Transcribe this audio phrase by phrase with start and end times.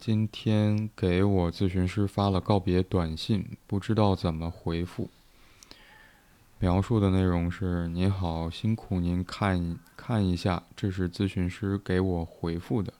[0.00, 5.10] 今天给我咨询师发了告别短信，不知道怎么回复。
[6.58, 12.94] 描述的内容是：您好，辛苦您看看一下，这是咨询师给我回复的。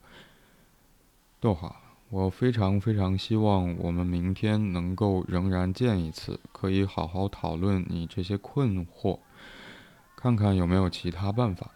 [1.39, 1.75] 逗号，
[2.11, 9.17] 我非常非常希望我们明天能够仍然见一次，可以好好讨论你这些困惑，
[10.15, 11.71] 看看有没有其他办法。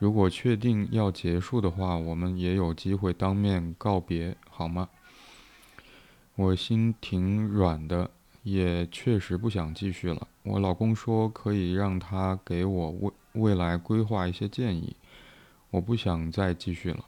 [0.00, 4.88] 如果确定要结束的话，我们也有机会当面告别，好吗？
[6.36, 8.08] 我心挺软的，
[8.44, 10.28] 也确实不想继续了。
[10.44, 14.94] 我老公说可以让他给我未未来规划一些建议，
[15.70, 17.04] 我不想再继续了。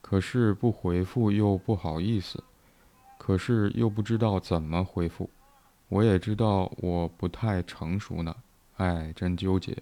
[0.00, 2.42] 可是不回复又不好意思，
[3.18, 5.28] 可是又不知道怎么回复。
[5.88, 8.34] 我也知道我不太成熟呢，
[8.78, 9.76] 哎，真纠结。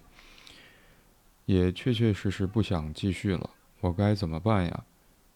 [1.45, 4.83] 也确确实实不想继续了，我该怎么办呀？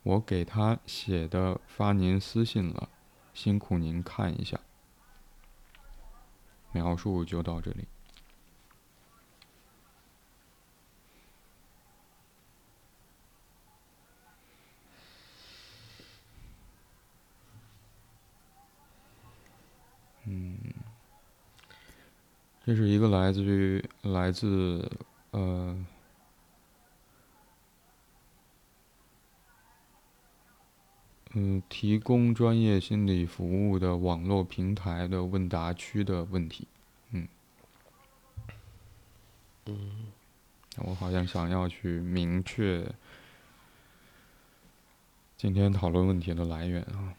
[0.04, 2.90] 我给他写的发您私信了，
[3.34, 4.60] 辛苦您看一下。
[6.72, 7.86] 描述就到这里。
[20.26, 20.58] 嗯，
[22.64, 24.90] 这是一个来自于来自
[25.32, 25.86] 呃。
[31.34, 36.68] 嗯，提供专业心理服务的网络平台的问答区的问题，
[37.12, 37.28] 嗯，
[39.68, 40.08] 嗯，
[40.78, 42.84] 我好像想要去明确
[45.38, 47.14] 今天讨论问题的来源啊。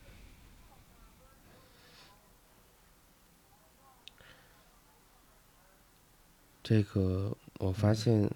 [6.64, 8.28] 这个我发现，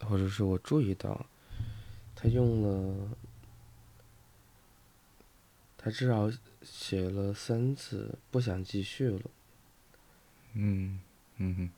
[0.00, 1.24] 或者是我注意到，
[2.16, 3.08] 他用了。
[5.82, 6.30] 他至少
[6.62, 9.22] 写了三次，不想继续了。
[10.52, 11.00] 嗯，
[11.38, 11.70] 嗯哼。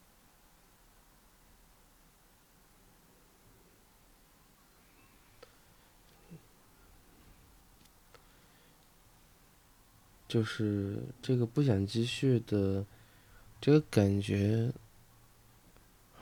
[10.27, 12.85] 就是这个不想继续的
[13.61, 14.73] 这个感觉，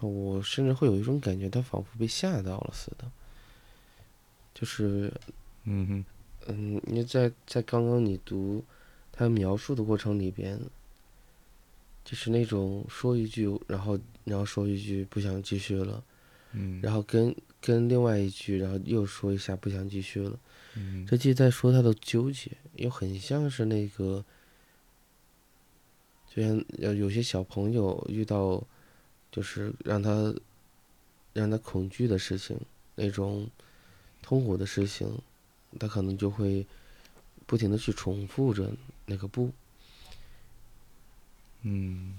[0.00, 3.10] 我甚至会有一种感觉，他仿佛被吓到了似的。
[4.52, 5.10] 就是，
[5.64, 6.04] 嗯哼。
[6.46, 8.64] 嗯，因为在在刚刚你读
[9.12, 10.58] 他描述的过程里边，
[12.04, 16.02] 就是那种说一句，然后然后说一句不想继续了，
[16.52, 20.38] 嗯，然后跟跟另外一句，然后又说一下不想继续了，
[20.76, 24.24] 嗯，这既在说他的纠结，又很像是那个，
[26.34, 28.64] 就像有有些小朋友遇到，
[29.30, 30.34] 就是让他
[31.34, 32.58] 让他恐惧的事情，
[32.96, 33.48] 那种
[34.22, 35.20] 痛苦的事情。
[35.78, 36.66] 他可能就会
[37.46, 38.70] 不停的去重复着
[39.06, 39.50] 那个不，
[41.62, 42.14] 嗯，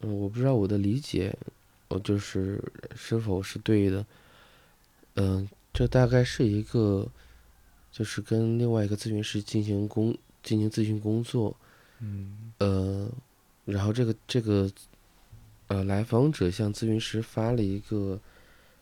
[0.00, 1.36] 嗯，我不知道我的理解。
[2.00, 2.62] 就是
[2.94, 4.04] 是否是对的？
[5.16, 7.08] 嗯，这大概是一个，
[7.92, 11.56] 就是跟另外一个咨询师进行工进行咨询工作，
[12.00, 13.08] 嗯，呃，
[13.64, 14.68] 然后这个这个，
[15.68, 18.18] 呃，来访者向咨询师发了一个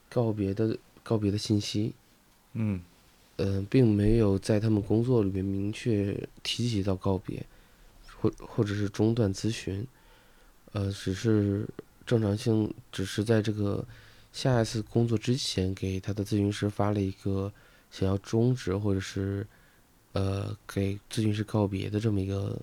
[0.09, 1.93] 告别的告别的信息，
[2.55, 2.81] 嗯，
[3.37, 7.45] 嗯，并没有在他们工作里面明确提及到告别，
[8.17, 9.87] 或或者是中断咨询，
[10.73, 11.69] 呃，只是。
[12.07, 13.85] 正常性只是在这个
[14.33, 17.53] 下一次工作之前，给他的咨询师发了一个
[17.91, 19.47] 想要终止或者是
[20.13, 22.59] 呃给咨询师告别的这么一个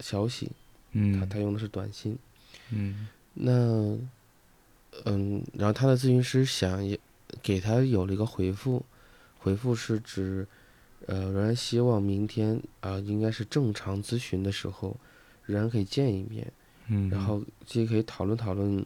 [0.00, 0.50] 消息。
[0.92, 2.18] 嗯，他他用的是短信。
[2.70, 3.98] 嗯，那
[5.04, 6.98] 嗯，然后他的咨询师想也
[7.42, 8.84] 给他有了一个回复，
[9.38, 10.46] 回复是指
[11.06, 14.96] 呃仍然希望明天啊应该是正常咨询的时候，
[15.44, 16.50] 仍然可以见一面。
[16.88, 18.84] 嗯，然后既可以讨论讨论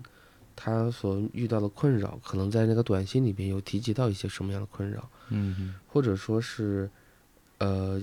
[0.54, 6.90] 他所遇到的困扰，可能在那个短信里边有提及到一些什么样的困扰，嗯，或者说是，
[7.58, 8.00] 呃，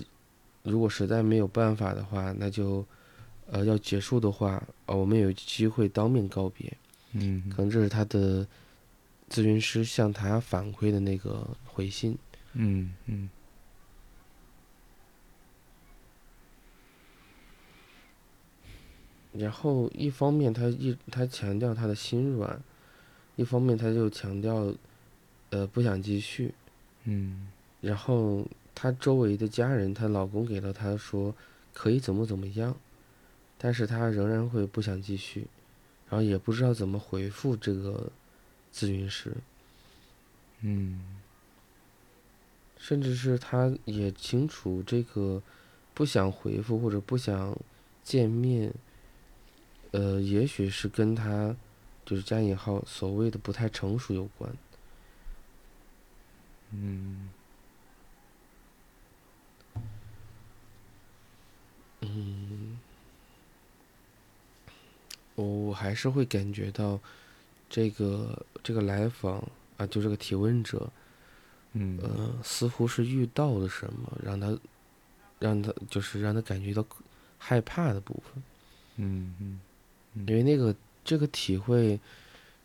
[0.63, 2.85] 如果实在没有办法的话，那就，
[3.51, 6.75] 呃，要结束的话，呃，我们有机会当面告别，
[7.13, 8.45] 嗯，可能这是他的
[9.29, 12.17] 咨询师向他反馈的那个回信，
[12.53, 13.29] 嗯嗯。
[19.33, 22.61] 然后一方面他一他强调他的心软，
[23.35, 24.73] 一方面他就强调，
[25.51, 26.53] 呃，不想继续。
[27.03, 27.47] 嗯。
[27.81, 28.45] 然后
[28.75, 31.33] 他周围的家人，她老公给了她说
[31.73, 32.75] 可以怎么怎么样，
[33.57, 35.47] 但是她仍然会不想继续，
[36.09, 38.11] 然后也不知道怎么回复这个
[38.73, 39.33] 咨询师，
[40.61, 41.01] 嗯。
[42.77, 45.41] 甚至是她也清楚这个
[45.93, 47.57] 不想回复或者不想
[48.03, 48.73] 见面，
[49.91, 51.55] 呃，也许是跟他
[52.05, 54.51] 就是加引号所谓的不太成熟有关。
[56.71, 57.29] 嗯。
[65.35, 66.99] 我我还是会感觉到，
[67.69, 69.41] 这个这个来访
[69.77, 70.91] 啊，就这个提问者，
[71.73, 71.97] 嗯。
[72.01, 74.57] 呃，似乎是遇到了什么，让他
[75.39, 76.85] 让他就是让他感觉到
[77.37, 78.43] 害怕的部分，
[78.97, 79.59] 嗯嗯
[80.13, 81.99] 因为那个这个体会，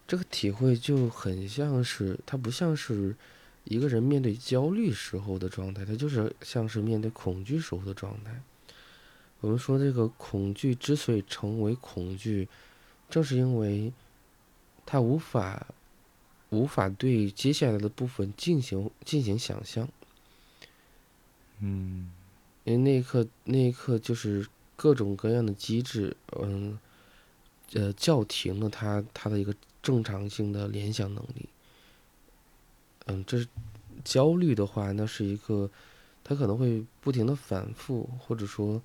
[0.07, 3.15] 这个体会就很像是，它不像是
[3.65, 8.41] 一个人面对焦虑时候的状态，它就是像是面对恐惧时候的状态。
[9.41, 12.49] 我们说这个恐惧之所以成为恐惧，
[13.11, 13.93] 正是因为
[14.87, 15.67] 它无法
[16.51, 19.89] 无法对接下来的部分进行进行想象，
[21.61, 22.11] 嗯
[22.65, 24.47] 因为那一刻那一刻就是
[24.77, 26.79] 各种各样的机制，嗯，
[27.75, 31.49] 呃，叫停了他他的一个正常性的联想能力。
[33.07, 33.47] 嗯，这是
[34.03, 35.71] 焦虑的话，那是一个
[36.25, 38.81] 他可能会不停的反复，或者说，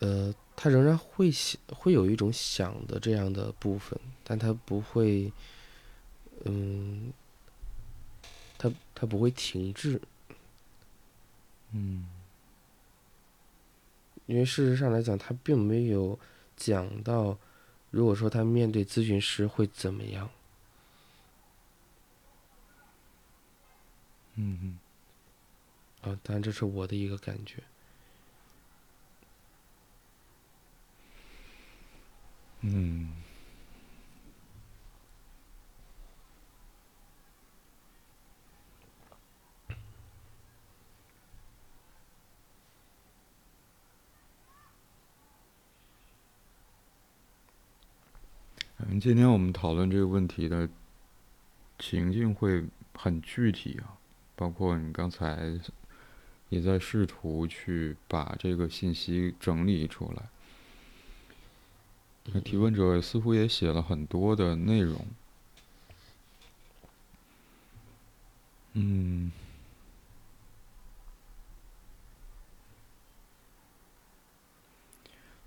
[0.00, 5.32] 呃，他仍然会想会有一种想的这样的部分，但他不会，
[6.44, 7.12] 嗯，
[8.58, 10.00] 他他不会停滞。
[11.72, 12.06] 嗯
[14.26, 16.18] 因为事实上来讲，他并没有
[16.56, 17.36] 讲到，
[17.90, 20.30] 如果说他面对咨询师会怎么样。
[24.36, 24.78] 嗯嗯
[26.02, 27.62] 啊，当然这是我的一个感觉。
[32.62, 33.12] 嗯
[48.88, 50.66] 嗯，今天我们讨论这个问题的
[51.78, 53.98] 情境会很具体啊，
[54.36, 55.60] 包括你刚才
[56.48, 60.22] 也在试图去把这个信息整理出来。
[62.40, 65.06] 提问者似乎也写了很多的内容。
[68.74, 69.32] 嗯，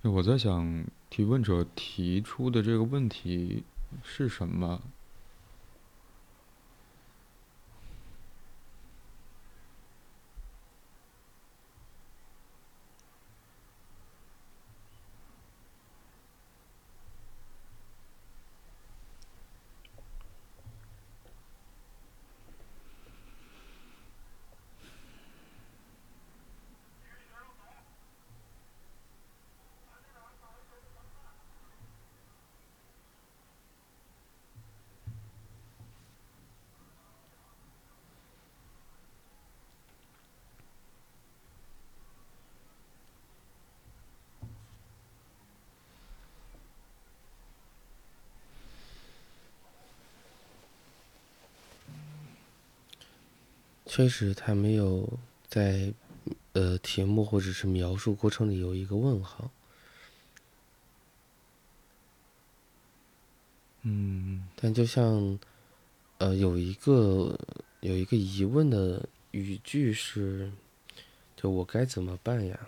[0.10, 3.64] 我在想，提问者提出的这个问题
[4.04, 4.82] 是什么？
[53.96, 55.08] 确实，他没有
[55.48, 55.94] 在
[56.54, 59.52] 呃题目或者是描述过程里有一个问号。
[63.84, 65.38] 嗯但就像
[66.18, 67.40] 呃有一个
[67.82, 70.52] 有一个疑问的语句是，
[71.36, 72.68] 就我该怎么办呀？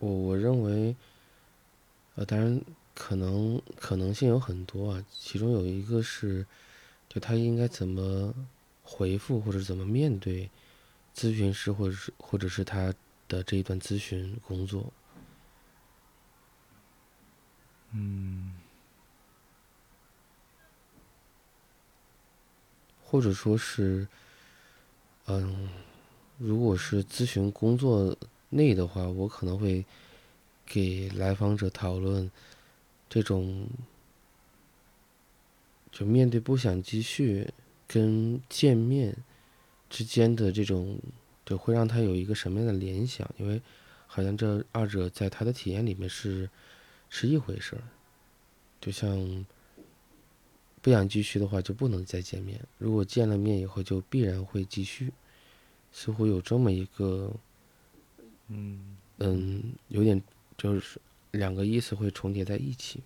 [0.00, 0.96] 我我认为，
[2.14, 2.60] 呃，当然
[2.94, 6.44] 可能可能性有很多啊，其中有一个是，
[7.08, 8.34] 就他应该怎么
[8.82, 10.50] 回复或者怎么面对
[11.16, 12.92] 咨询师或者是或者是他
[13.28, 14.92] 的这一段咨询工作。
[17.92, 18.52] 嗯
[23.02, 24.06] 或者说是，
[25.28, 25.70] 嗯，
[26.36, 28.14] 如果是咨询工作
[28.50, 29.82] 内的话，我可能会
[30.68, 32.30] 给来访者讨论
[33.08, 33.66] 这种，
[35.90, 37.48] 就面对不想继续
[37.86, 39.16] 跟见面
[39.88, 40.98] 之间的这种，
[41.46, 43.28] 就，会让他有一个什么样的联想？
[43.38, 43.60] 因为
[44.06, 46.48] 好像这二者在他的体验里面是
[47.08, 47.82] 是一回事儿。
[48.80, 49.46] 就像
[50.80, 55.12] 不想继续的话，就不能再见面；如果见了面以后，就必然会继续。
[55.90, 57.34] 似乎有这么一个，
[58.48, 60.22] 嗯嗯，有点
[60.58, 61.00] 就是
[61.30, 63.02] 两个意思会重叠在一起。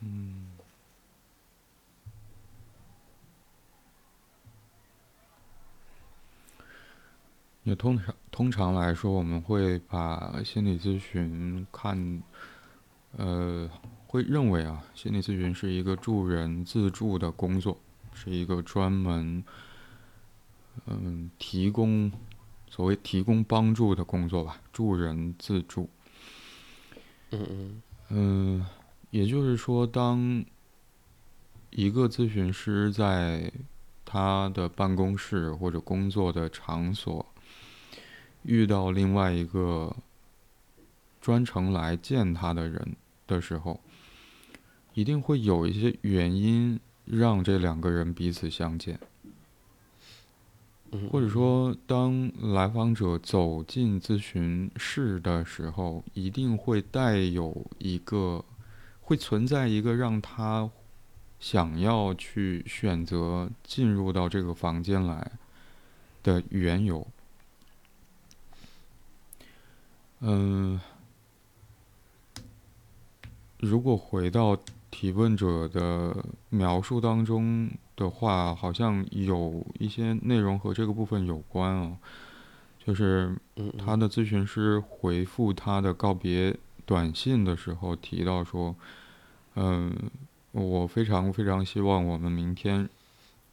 [0.00, 0.48] 嗯，
[7.62, 12.20] 也通常通常来说，我们会把心理咨询看，
[13.16, 13.70] 呃，
[14.06, 17.78] 会认为啊，心理咨询是一个助人自助的工作，
[18.12, 19.44] 是一个专门，
[20.86, 22.10] 嗯，提供
[22.68, 25.88] 所谓提供帮助的工作吧，助人自助。
[27.30, 28.66] 嗯嗯嗯，
[29.10, 30.44] 也就是说，当
[31.70, 33.50] 一个咨询师在
[34.04, 37.24] 他的办公室或者工作的场所
[38.42, 39.96] 遇到另外一个
[41.20, 43.80] 专程来见他的人的时候，
[44.94, 48.98] 一定会有一些原因让这两个人彼此相见。
[50.90, 58.44] 嗯，或者说，当来访者走进咨询室的时候，一定会带有一个，
[59.00, 60.70] 会存在一个让他
[61.40, 65.32] 想要去选择进入到这个房间来
[66.22, 67.06] 的缘由。
[70.20, 70.78] 嗯，
[73.62, 74.58] 如果回到
[74.90, 76.16] 提问者的
[76.48, 81.96] 描述当中的话，好像有一些内容和这个部分有关哦，
[82.84, 88.74] 就是嗯他的咨询师回复他的告别短信的时候提到说，
[89.54, 89.96] 嗯，
[90.50, 92.88] 我非常非常希望我们明天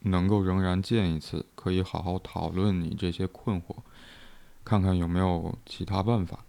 [0.00, 3.76] 能够仍然见一次，可以好好讨论你这些困惑，
[4.64, 6.44] 看看有没有其他办法。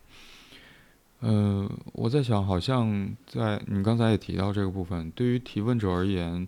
[1.21, 6.47] 嗯，我在想，好像在你刚才也提到这个部分，对于提问者而言，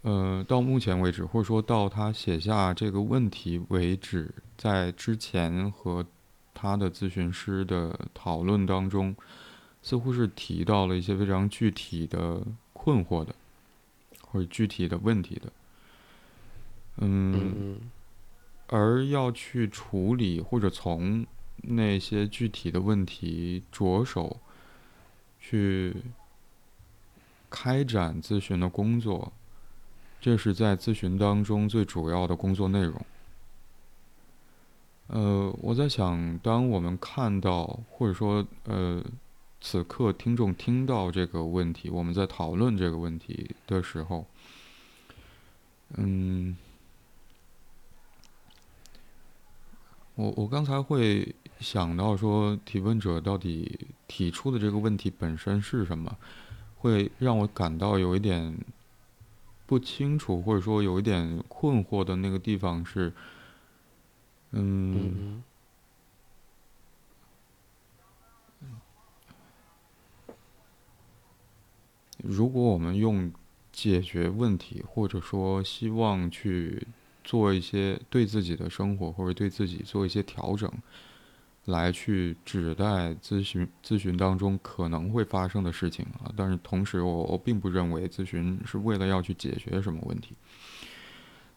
[0.00, 6.06] 呃，到目前为止，或者说到他写下这个问题为止，在之前和
[6.54, 9.14] 他的咨询师的讨论当中，
[9.82, 12.42] 似乎是提到了一些非常具体的
[12.72, 13.34] 困惑的，
[14.22, 15.52] 或者具体的问题的。
[16.96, 17.80] 嗯，嗯
[18.68, 21.26] 而要去处理或者从
[21.66, 24.40] 那些具体的问题着手
[25.40, 25.94] 去
[27.50, 29.32] 开展咨询的工作，
[30.20, 33.04] 这是在咨询当中最主要的工作内容。
[35.08, 39.04] 呃，我在想，当我们看到或者说呃，
[39.60, 44.26] 此刻听众听到这个问题，我们在讨论这个问题的时候，
[45.96, 46.56] 嗯。
[50.18, 56.16] 我我刚才会想到说，提问者到底提出的这个问题本身是什么，
[56.76, 58.56] 会让我感到有一点
[59.66, 63.12] 不清楚，或者说有一点困惑的那个地方是，
[64.52, 65.42] 嗯，
[68.60, 68.70] 嗯
[72.18, 73.32] 如果我们用
[73.72, 76.86] 解决问题，或者说希望去。
[77.28, 80.72] 做一些对自己的生活或者对自己做一些调整，
[81.66, 86.32] 来去指代咨询咨询当中可能会发生的事情啊。
[86.36, 90.34] 但是同时，我我并不认为咨询是为了要去解决什么问题。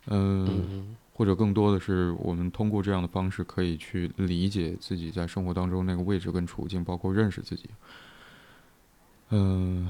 [0.07, 7.69] 嗯，或者更多的是我们通过这样的方式可以去理解自己在生活当中那个位置跟处境，包括认识自己。
[9.29, 9.89] 嗯。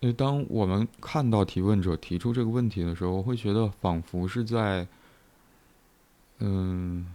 [0.00, 4.86] 因为当我们看到提问者提出这个问题的时候，我会觉得仿佛是在，
[6.38, 7.06] 嗯，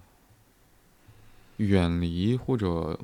[1.57, 2.99] 远离或者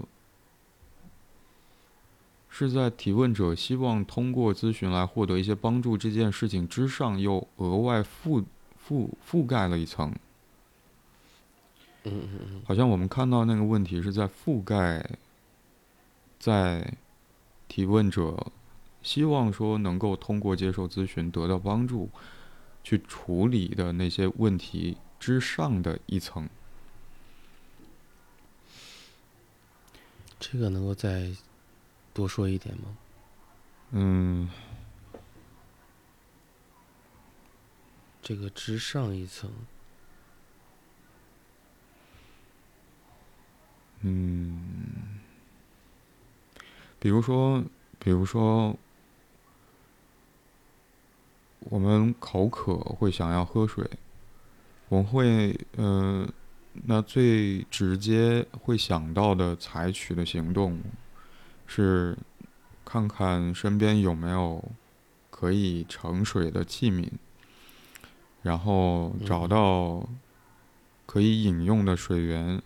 [2.49, 8.43] 是在提问者希望通过咨询来获得一些帮助这件事情之上，又额外覆
[8.87, 10.13] 覆覆盖了一层。
[12.03, 15.17] 嗯嗯嗯，好像我们看到那个问题是在覆盖，
[16.39, 16.93] 在
[17.67, 18.51] 提问者。
[19.03, 22.09] 希望说能够通过接受咨询得到帮助，
[22.83, 26.47] 去处理的那些问题之上的一层。
[30.39, 31.35] 这个能够再
[32.13, 32.95] 多说一点吗？
[33.89, 34.47] 嗯，
[38.21, 39.51] 这个之上一层，
[44.01, 45.19] 嗯，
[46.99, 47.63] 比如说，
[47.97, 48.77] 比如说，
[51.61, 53.89] 我们口渴会想要喝水，
[54.89, 56.27] 我会呃，
[56.85, 60.79] 那最直接会想到的采取的行动
[61.65, 62.17] 是
[62.83, 64.63] 看看身边有没有
[65.29, 67.09] 可以盛水的器皿，
[68.41, 70.07] 然后找到
[71.05, 72.61] 可以饮用的水源。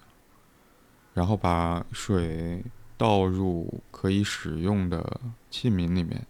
[1.16, 2.64] 然后把水
[2.96, 6.26] 倒入可以使用的器皿里面，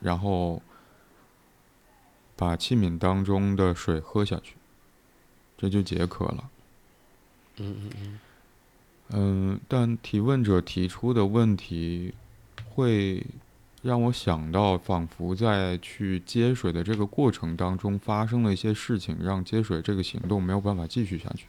[0.00, 0.60] 然后
[2.36, 4.56] 把器皿当中的水喝下去，
[5.58, 6.50] 这就解渴了。
[7.58, 8.20] 嗯嗯嗯。
[9.10, 12.14] 嗯，但提问者提出的问题
[12.70, 13.26] 会
[13.82, 21.46] 让我想到，仿佛在去接水的这个过程当中发生了一些事情，让接水这个行动没有办法继续下去。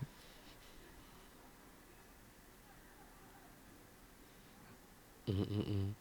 [5.27, 5.95] 嗯嗯嗯，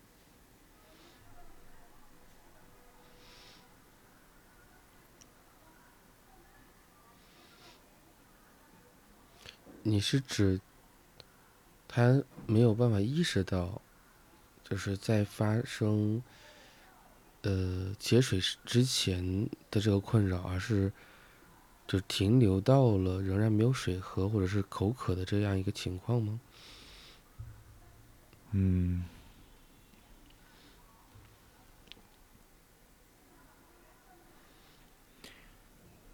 [9.88, 10.60] 你是指
[11.88, 13.80] 他没有办法意识到，
[14.62, 16.22] 就是在发生
[17.42, 20.92] 呃节水之前的这个困扰，而是
[21.86, 26.38] 就停留到了仍然没有水喝或者是口渴的这样一个情况吗？
[28.52, 29.04] 嗯。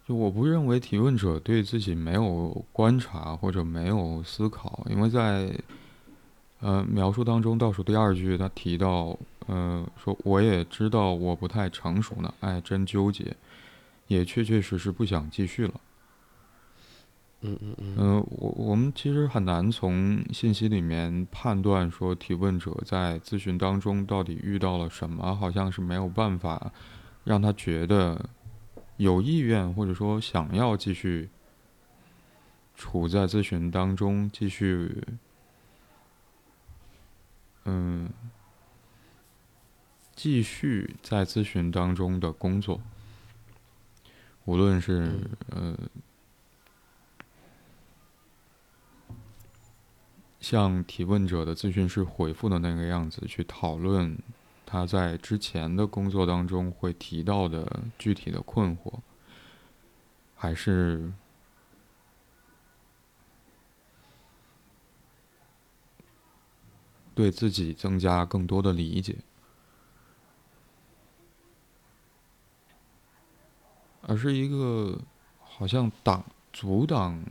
[0.07, 5.51] 就我不认为提问者对自己没有观察或者没有思考，因为在
[6.59, 13.35] 呃描述当中倒数第二句他提到，呃说我也知道我不太成熟呢，哎真纠结，
[14.07, 15.73] 也确确实实不想继续了。
[17.41, 17.95] 嗯嗯嗯。
[17.97, 26.71] 嗯，我我们其实很难从信息里面判断说提问者在咨询当中到底遇到了什么，好像是没有办法
[27.23, 28.23] 让他觉得。
[28.97, 31.29] 有意愿或者说想要继续
[32.75, 35.03] 处在咨询当中，继续
[37.65, 38.09] 嗯，
[40.15, 42.79] 继续在咨询当中的工作，
[44.45, 45.77] 无论是呃，
[50.39, 54.17] 像提问者的咨询师回复的那个样子去讨论。
[54.75, 58.99] 他在之前的工作当中会提到的具体的困惑，
[60.35, 61.13] 还是
[67.13, 69.15] 对自己增加更多的理解，
[74.01, 74.99] 而是一个
[75.39, 77.23] 好像挡阻挡。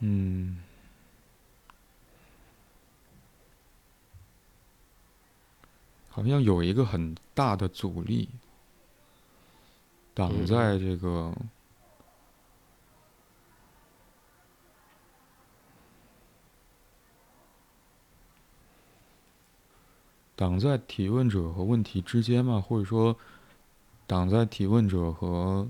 [0.00, 0.58] 嗯，
[6.08, 8.28] 好像有一个很大的阻力
[10.14, 11.34] 挡在这个，
[20.36, 23.16] 挡在提问者和问题之间嘛，或者说
[24.06, 25.68] 挡在提问者和。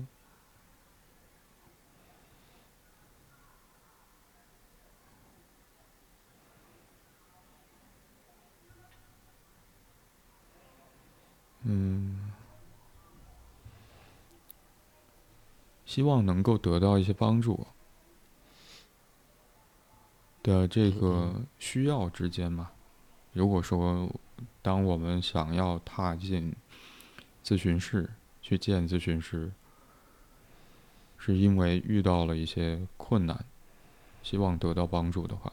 [11.63, 12.31] 嗯，
[15.85, 17.67] 希望能够得到一些帮助
[20.41, 22.71] 的这个需要之间嘛。
[23.33, 24.09] 如果说，
[24.61, 26.55] 当我们想要踏进
[27.43, 28.09] 咨询室
[28.41, 29.51] 去见咨询师，
[31.17, 33.45] 是因为遇到了一些困难，
[34.23, 35.51] 希望得到帮助的话。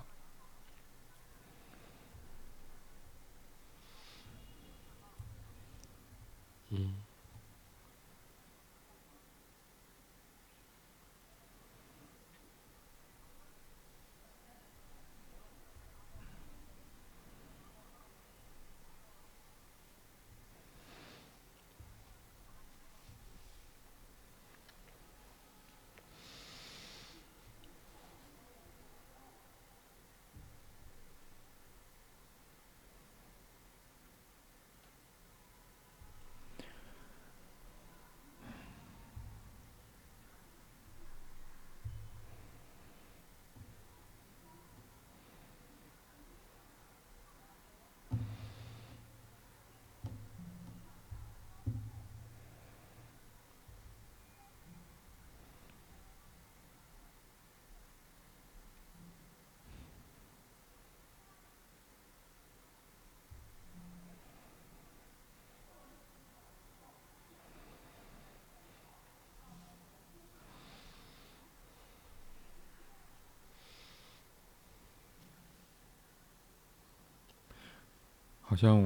[78.47, 78.83] 好像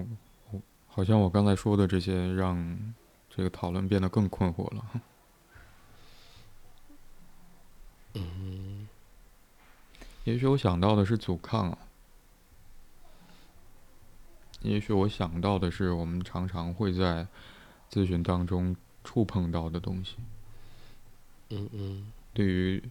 [0.50, 2.94] 我好像我刚才说的这些，让
[3.28, 5.02] 这个讨论变得更困惑了。
[8.14, 8.88] 嗯，
[10.24, 11.78] 也许我想到的是阻抗啊，
[14.62, 17.26] 也许我想到的是我们常常会在
[17.88, 20.16] 咨询当中触碰到的东西。
[21.50, 22.82] 嗯嗯，对于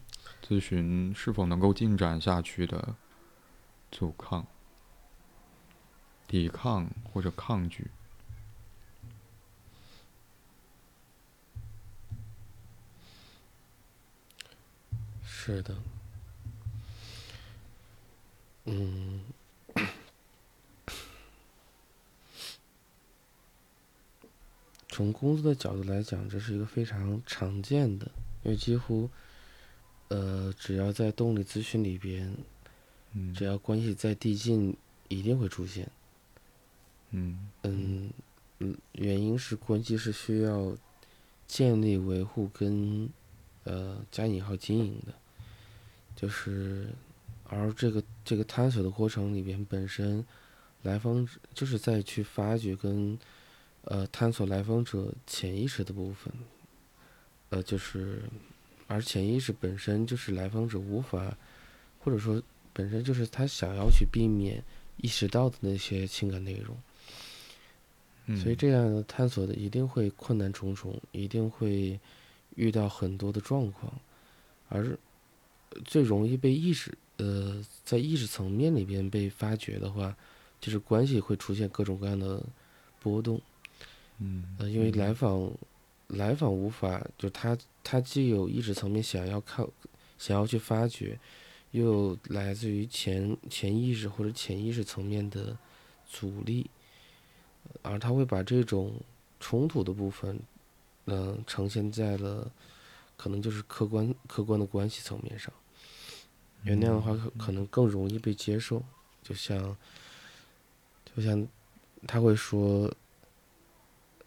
[0.42, 2.96] 咨询是否能够进展下去的
[3.92, 4.46] 阻抗、
[6.30, 7.88] 抵抗或者抗拒。
[15.24, 15.76] 是的，
[18.66, 19.24] 嗯，
[24.90, 28.06] 从工作的角度来讲，这是一个非常常见的，
[28.44, 29.10] 因为几乎，
[30.10, 32.38] 呃，只要在动力咨询里边，
[33.14, 35.90] 嗯只要关系在递进，一定会出现。
[37.12, 38.12] 嗯嗯
[38.60, 40.76] 嗯，原因是关系是需要
[41.48, 43.10] 建立、维护跟
[43.64, 45.14] 呃加引号经营的，
[46.16, 46.90] 就是
[47.46, 50.24] 而这个这个探索的过程里边，本身
[50.84, 53.18] 来访者就是在去发掘跟
[53.86, 56.32] 呃探索来访者潜意识的部分，
[57.50, 58.22] 呃就是
[58.88, 61.36] 而潜意识本身就是来访者无法
[62.00, 62.42] 或者说
[62.72, 64.64] 本身就是他想要去避免
[64.98, 66.78] 意识到的那些情感内容。
[68.32, 72.00] 嗯，所以这样的探索的一定会困难重重，一定会
[72.56, 73.92] 遇到很多的状况，
[74.68, 74.96] 而
[75.84, 80.16] 最容易被意识呃在意识层面里边被发掘的话，
[80.62, 82.46] 就是关系会出现各种各样的
[83.02, 83.42] 波动。
[84.20, 85.52] 嗯呃，因为来访
[86.08, 89.68] 来访无法就他他既有意识层面想要靠
[90.20, 91.18] 想要去发掘，
[91.72, 95.58] 又有来自于潜潜意识或者潜意识层面的
[96.08, 96.70] 阻力。
[97.82, 98.94] 而他会把这种
[99.40, 100.40] 冲突的部分，
[101.06, 102.52] 嗯、呈现在了
[103.16, 105.54] 可能就是客观客观的关系层面上，
[106.64, 108.84] 因为那样的话可可能更容易被接受，
[109.24, 109.76] 就像
[111.16, 111.48] 就像
[112.08, 112.94] 他会说，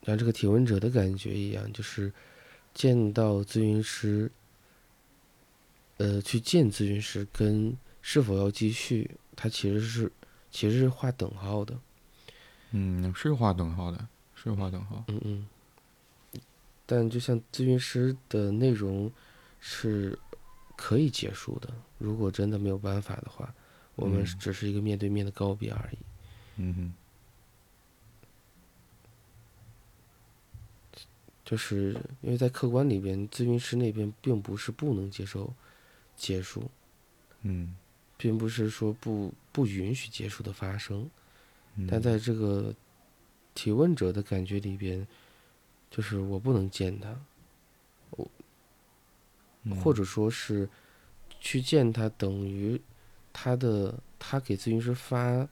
[0.04, 2.12] 像这个提问者的感觉一样，就是
[2.74, 4.30] 见到咨询师，
[5.98, 10.12] 呃，去见咨询师跟是否要继续，他其实是
[10.50, 11.78] 其实是划等号的。
[12.72, 15.04] 嗯，是划等号的，是划等号。
[15.08, 15.46] 嗯嗯，
[16.86, 19.10] 但就像咨询师的内容
[19.60, 20.18] 是
[20.76, 23.54] 可以结束的，如果真的没有办法的话，
[23.94, 25.98] 我们嗯只是一个面对面的告别而已。
[26.56, 26.94] 嗯哼，
[31.44, 35.52] 就是因为在客观里边，咨询师那边并不是不能接受
[36.16, 36.70] 结束，
[37.42, 37.76] 嗯
[38.16, 41.10] 并不是说不不允许结束的发生，嗯，
[41.88, 42.74] 但在这个
[43.54, 45.06] 提问者的感觉里边，
[45.90, 47.14] 就是我不能见他，
[48.10, 48.30] 我
[49.82, 50.68] 或者说是
[51.40, 52.80] 去见他，等于
[53.32, 55.48] 他的他给咨询师发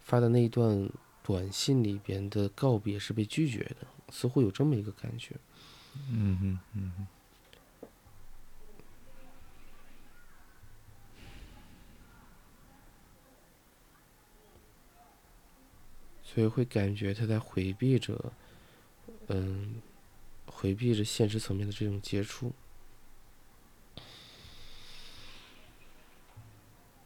[0.00, 0.90] 发的那一段
[1.22, 5.36] 短信里边的告别是被拒绝的，似乎有这么一个感觉。
[6.10, 7.06] 嗯哼嗯哼，
[16.32, 18.32] 所以会感觉他在回避着，
[19.26, 19.74] 嗯，
[20.46, 22.52] 回避着现实层面的这种接触。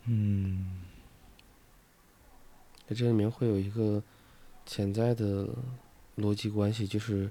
[0.04, 0.82] 嗯
[2.86, 4.00] 在这里面会有一个
[4.64, 5.48] 潜在的
[6.16, 7.28] 逻辑关系，就是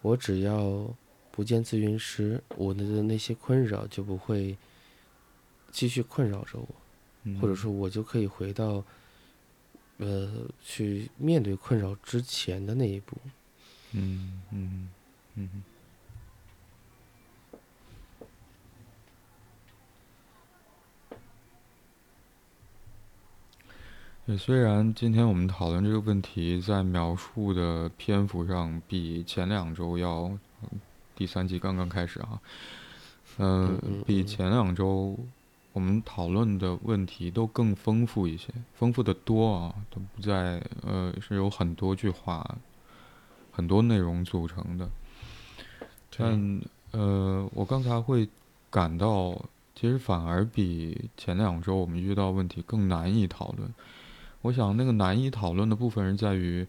[0.00, 0.96] 我只要
[1.30, 4.56] 不见咨询师，我的那些困扰就不会
[5.70, 6.68] 继续困扰着我，
[7.24, 8.82] 嗯，或者说我就可以回到
[9.98, 13.16] 呃去面对困扰之前的那一步。
[13.92, 14.88] 嗯嗯
[15.36, 15.62] 嗯嗯
[24.26, 30.22] 对，虽然今天我们讨论这个问题，在描述的篇幅上比前两周要，
[30.62, 30.80] 嗯
[31.14, 32.40] 第三季刚刚开始啊，
[33.36, 35.18] 嗯嗯嗯，比嗯前两周
[35.74, 42.56] 我们讨论的问题都更丰富一些，丰富的多啊，都不在呃是有很多句话，
[43.50, 44.88] 很多内容组成的。
[46.16, 46.60] 但
[46.92, 48.28] 呃，我刚才会
[48.70, 49.36] 感到，
[49.74, 53.68] 其实反而比前两周我们遇到问题更难以讨论。
[54.42, 56.64] 我想那个难以讨论的部分是在于，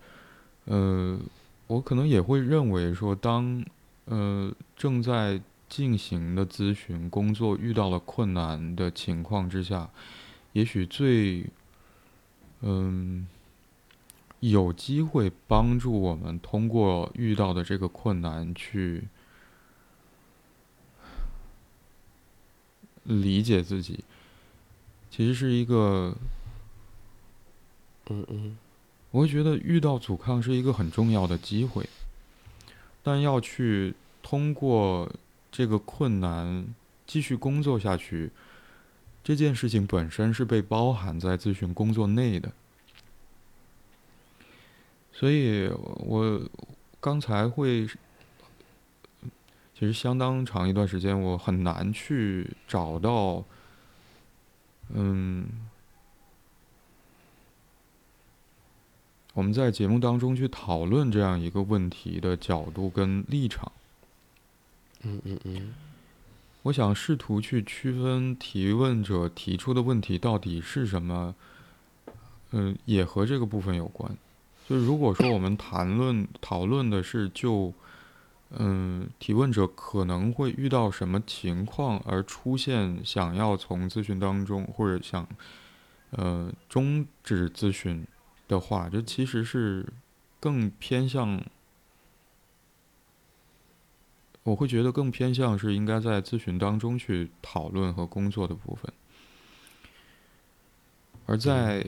[0.66, 1.20] 呃，
[1.68, 3.64] 我可能也会认为说，当
[4.06, 5.40] 呃正在
[5.76, 9.90] 进行的咨询工作遇到了困难的情况之下，
[10.54, 11.46] 也许最
[12.62, 13.28] 嗯、
[14.40, 19.04] 有机会帮助我们通过遇到的这个困难去
[23.04, 24.06] 理解自己，
[25.12, 26.16] 其实是一个，
[28.10, 28.58] 嗯嗯，
[29.12, 31.88] 我会觉得遇到阻抗是一个很重要的机会，
[33.04, 35.12] 但要去通过
[35.58, 36.68] 这个困难
[37.08, 38.30] 继续工作下去，
[39.24, 42.52] 这件事情本身是被包含在咨询工作内的。
[45.14, 46.42] 所以，我
[47.00, 47.94] 刚才会，其
[49.80, 53.46] 实相当长一段时间，我很难去找到，
[54.90, 55.48] 嗯，
[59.34, 63.72] 我们在节目当中去讨论这样一个问题的角度跟立场。
[65.06, 65.74] 嗯嗯嗯，
[66.64, 71.36] 我想试图去区分提问者提出的问题到底是什么，
[72.52, 74.18] 嗯，也和这个部分有关。
[74.68, 77.72] 就如果说我们谈论讨论的是就，
[78.50, 85.28] 嗯，提问者可能会遇到什么情况而出现想要从咨询当中或者想，
[86.10, 88.06] 呃，终止咨询
[88.48, 89.86] 的话，这其实是
[90.40, 91.40] 更偏向，
[94.46, 98.94] 我会觉得更偏向是应该在咨询当中去讨论和工作的部分，
[101.26, 101.86] 而在。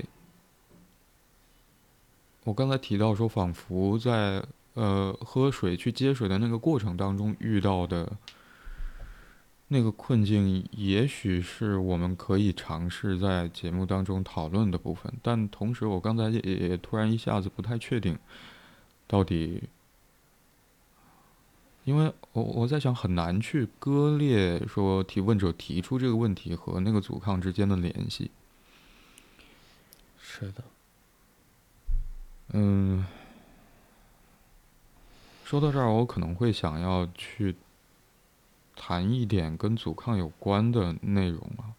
[2.43, 4.41] 我刚才提到说，仿佛在
[4.74, 8.10] 呃喝水去接水的那个过程当中遇到的
[9.67, 15.13] 那个困境，也许是我们可以尝试在节目当中讨论的部分。
[15.22, 18.17] 但同时，我刚才也也突然一下子不太确定，
[19.08, 19.63] 到底，
[21.88, 28.30] 因为我我在想很难去割裂说提问者提出这个问题和那个阻抗之间的联系。
[30.21, 30.62] 是的。
[32.50, 33.06] 嗯，
[35.45, 37.56] 说到这儿，我可能会想要去
[38.76, 41.71] 谈一点跟阻抗有关的内容啊。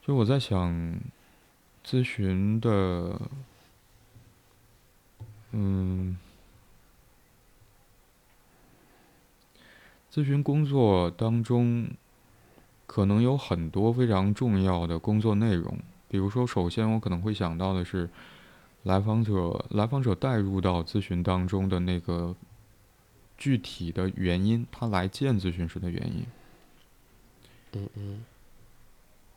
[0.00, 0.98] 就我在想，
[1.84, 3.20] 咨询的，
[5.50, 6.16] 嗯，
[10.12, 11.88] 咨询工作当中，
[12.86, 15.78] 可能有很多非常重要的工作内容。
[16.08, 18.08] 比如说，首先我可能会想到的是。
[18.84, 22.34] 来访者，来访者带入到咨询当中的那个
[23.38, 26.26] 具体的原因，他来见咨询师的原因。
[27.74, 28.24] 嗯嗯，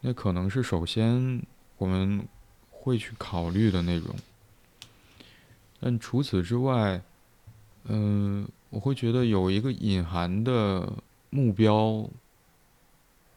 [0.02, 1.44] 那可能是首先
[1.78, 2.28] 我们
[2.72, 4.16] 会去考虑的内容。
[5.80, 7.00] 但除此之外，
[7.84, 10.92] 嗯，我会觉得有一个隐含的
[11.32, 12.08] 目标，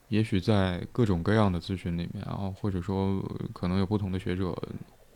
[0.09, 3.23] 也许在各种各样的咨询里面啊，或者说
[3.53, 4.55] 可能有不同的学者。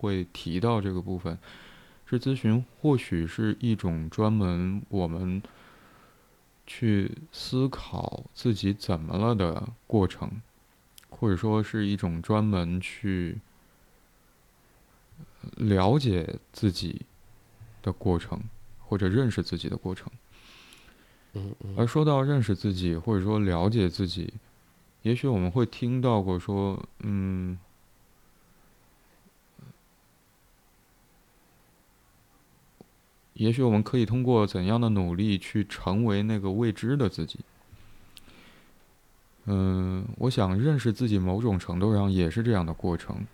[0.03, 1.39] 会提到这个部分，
[2.07, 5.41] 是咨询，或许是一种专门我们
[6.67, 10.29] 去思考自己怎么了的过程，
[11.09, 13.39] 或者说是一种专门去
[15.59, 17.03] 了解自己
[17.81, 18.43] 的过程，
[18.92, 20.12] 或者认识自己的过程。
[21.33, 21.74] 嗯嗯。
[21.78, 24.35] 而说到认识自己，或者说了解自己，
[25.00, 27.59] 也许我们会听到过说，嗯。
[33.33, 37.40] 也许我们可以通过怎样的努力去成为那个未知的自己？
[39.46, 43.26] 嗯，我想认识自己，某种程度上也是这样的过程。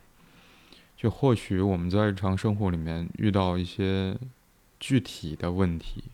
[0.96, 4.16] 就或许我们在日常生活里面遇到一些
[4.78, 6.04] 具体的问题、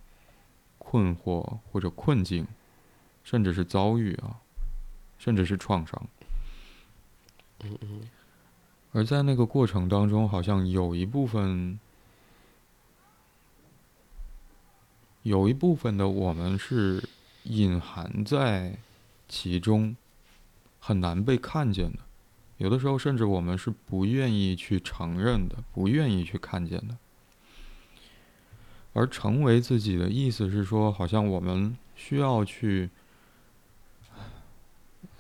[0.79, 2.47] 困惑或者困境，
[3.23, 4.41] 甚至是遭遇啊，
[5.19, 6.07] 甚至是创伤。
[7.65, 8.01] 嗯嗯。
[8.93, 11.79] 而在那个过程当中，好像有一部分。
[15.23, 17.03] 有一部分的我们是
[17.45, 18.77] 隐含在
[19.27, 19.97] 其中，
[20.79, 22.01] 很难被看见的。
[22.59, 26.99] 有的时候，甚至我们是不愿意去承认的，不愿意去看见的。
[28.95, 32.89] 而成为自己的意思是说，好像我们需要去，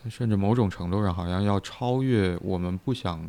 [0.09, 3.29] 甚至某种程度上，好像要超越我们不想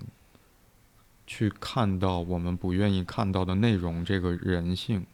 [1.27, 5.05] 去看到、我们不愿意看到的内容这个人性。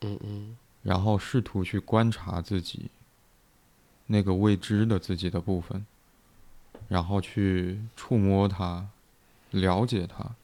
[0.00, 2.90] 嗯嗯，然后试图去观察自己
[4.06, 5.84] 那个未知的自己的部分，
[6.88, 8.88] 然后去触摸它，
[9.50, 10.34] 了解它，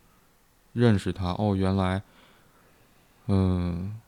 [0.72, 1.32] 认识它。
[1.38, 2.02] 哦，原来，
[3.26, 3.98] 嗯，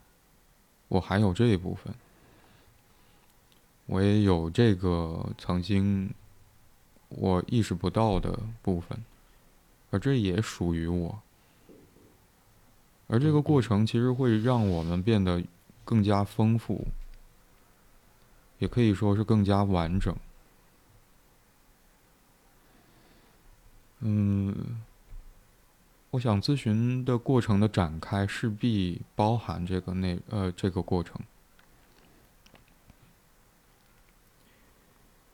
[0.88, 1.94] 我还有这一部分，
[3.86, 6.12] 我也有这个曾经
[7.08, 9.02] 我意识不到的部分，
[9.90, 11.18] 而这也属于我。
[13.08, 15.42] 而这个过程其实会让我们变得
[15.84, 16.86] 更加丰富，
[18.58, 20.14] 也可以说是更加完整。
[24.00, 24.82] 嗯，
[26.16, 31.14] 我想咨询的过程的展开势必包含这个内呃这个过程。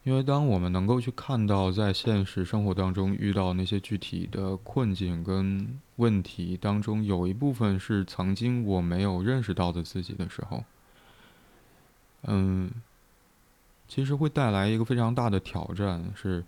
[0.02, 10.64] 因为当我们能够去看到在现实生活当中遇到那些具体的困境跟问题当中，有一部分是曾经我没有认识到的自己的时候，
[12.22, 12.68] 嗯，
[13.86, 16.44] 其实会带来一个非常大的挑战，是，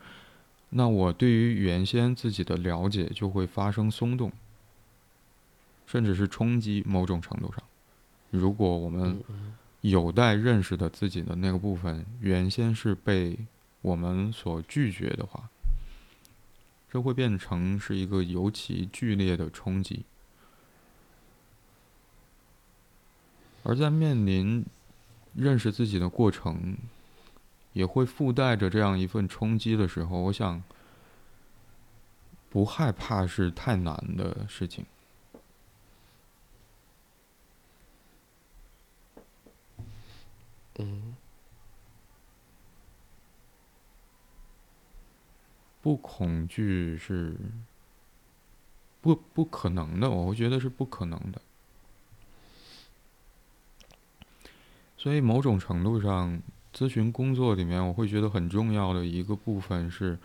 [0.77, 4.33] 那我对于原先自己的了解就会发生松动，
[5.87, 6.83] 甚至是冲击。
[6.87, 7.63] 某种程度上，
[8.31, 9.23] 如果我们。
[9.85, 13.37] 有待认识的自己的那个部分，原先是被
[13.83, 15.51] 我们所拒绝的话，
[16.91, 20.07] 这会变成是一个尤其剧烈的冲击。
[23.63, 24.65] 而在面临
[25.35, 26.79] 认识自己的过程，
[27.75, 30.63] 也会附带着这样一份冲击的时候，我想，
[32.49, 34.87] 不害怕是太难的事情。
[40.79, 41.15] 嗯，
[45.81, 47.37] 不恐惧是
[49.01, 51.41] 不不可能的，我会觉得是不可能的。
[54.97, 56.41] 所以，某种程度上，
[56.75, 60.19] 咨询工作里面，我会觉得很重要的一个部分是，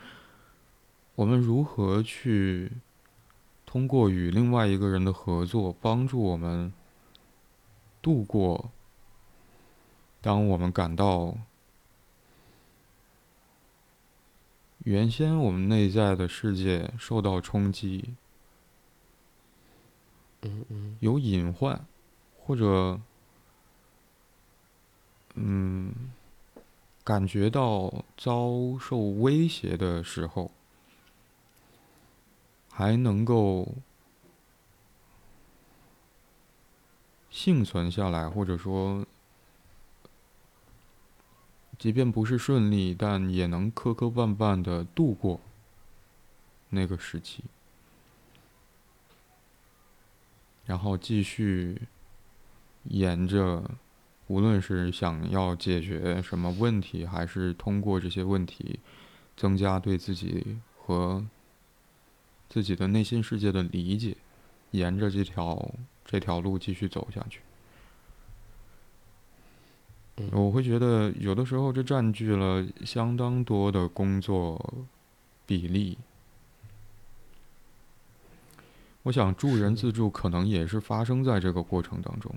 [1.14, 2.72] 我们如何去
[3.66, 6.74] 通过与另外一个人的合作，帮助我们
[8.02, 8.72] 度过。
[10.22, 11.38] 当我们感到
[14.80, 18.16] 原先我们内在的世界受到冲击，
[20.42, 21.86] 嗯嗯，有隐患，
[22.38, 23.00] 或者
[25.36, 25.94] 嗯，
[27.10, 30.52] 感觉到遭受威胁的时候，
[32.69, 33.67] 还能够
[37.32, 39.08] 幸存下来，或者说。
[41.80, 45.39] 即便不是顺利，但也能磕磕绊绊的度过
[46.69, 47.43] 那个时期，
[50.65, 51.82] 然后继续
[52.84, 53.63] 沿着，
[54.30, 58.80] 无论是想要解决什么问题，还是通过这些问题
[59.36, 61.26] 增加对自己和
[62.48, 64.15] 自己的内心世界的理解，
[64.70, 65.74] 沿着这条
[66.06, 67.42] 这条路继续走下去。
[70.32, 74.86] 我会觉得，有的时候这占据了相当多的工作
[75.48, 75.98] 比例。
[79.04, 82.32] 我想助人自助可能也是发生在这个过程当中，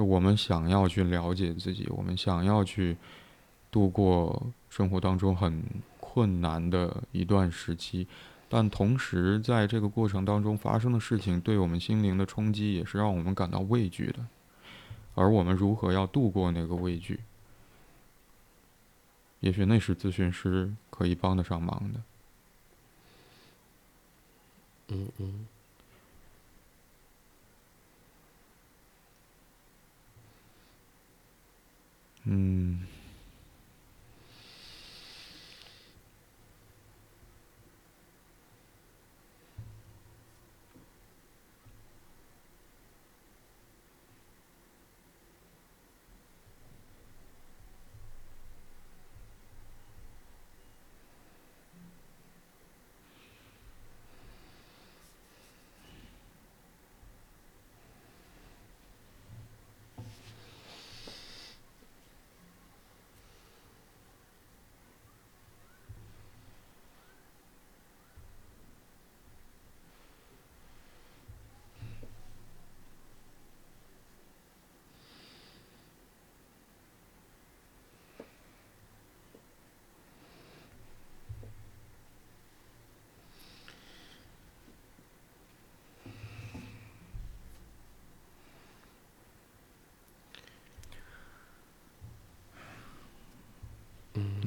[0.00, 2.96] 是我们想要去了解自己，我们想要去
[3.70, 5.62] 度过生活当中很
[6.00, 8.08] 困难的一段时期，
[8.48, 14.26] 但同时在这个过程当中发生的事情，对我们心灵的冲击也是让我们感到畏惧的。
[15.14, 17.20] 而我们如何要度过那个畏惧？
[19.40, 22.00] 也许那是咨询师可以帮得上忙的。
[24.88, 25.46] 嗯嗯。
[32.24, 32.99] 嗯。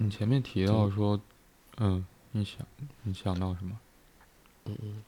[0.04, 1.18] 你前面提到说，
[1.78, 2.58] 嗯，你想，
[3.04, 3.80] 你想到什么？
[4.66, 5.02] 嗯嗯，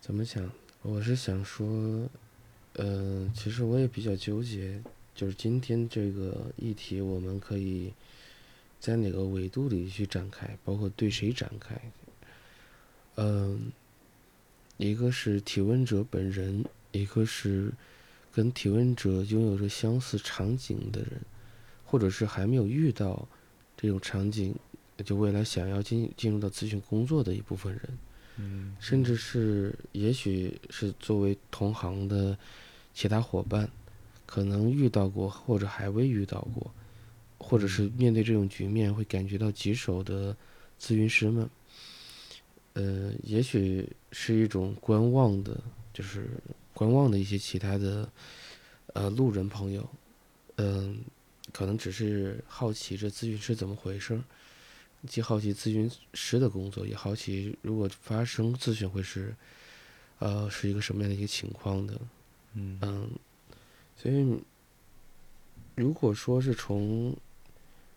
[0.00, 0.48] 怎么想？
[0.82, 2.08] 我是想说，
[2.74, 4.80] 嗯，其实我也比较纠结，
[5.12, 7.92] 就是今天这个议题，我们可以
[8.78, 11.76] 在哪个维度里去展开，包括对谁展开？
[13.16, 13.72] 嗯，
[14.76, 17.72] 一个是提问者本人，一个是
[18.32, 21.20] 跟提问者拥有着相似场景的人，
[21.84, 23.26] 或者是还没有遇到
[23.80, 24.54] 这种场景，
[25.02, 27.98] 就未来想要进进入到咨询工作的一部分人，
[28.36, 32.36] 嗯甚至是也许是作为同行的
[32.92, 33.70] 其他伙伴，
[34.26, 36.70] 可能遇到过或者还未遇到过，
[37.38, 40.36] 或者是面对这种局面会感觉到棘手的
[40.78, 41.48] 咨询师们。
[42.74, 45.58] 呃，也许是一种观望的，
[45.94, 46.28] 就是
[46.74, 48.08] 观望的一些其他的
[48.92, 49.88] 呃路人朋友，
[50.56, 50.98] 嗯、
[51.52, 54.22] 可能只是好奇这咨询师怎么回事儿，
[55.06, 59.34] 既好奇咨询师的工作，也好奇如果发生咨询会是，
[60.18, 62.00] 呃，是一个什么样的一个情况的，
[62.54, 62.78] 嗯。
[62.82, 63.10] 嗯，
[63.96, 64.38] 所以
[65.74, 67.16] 如果说是从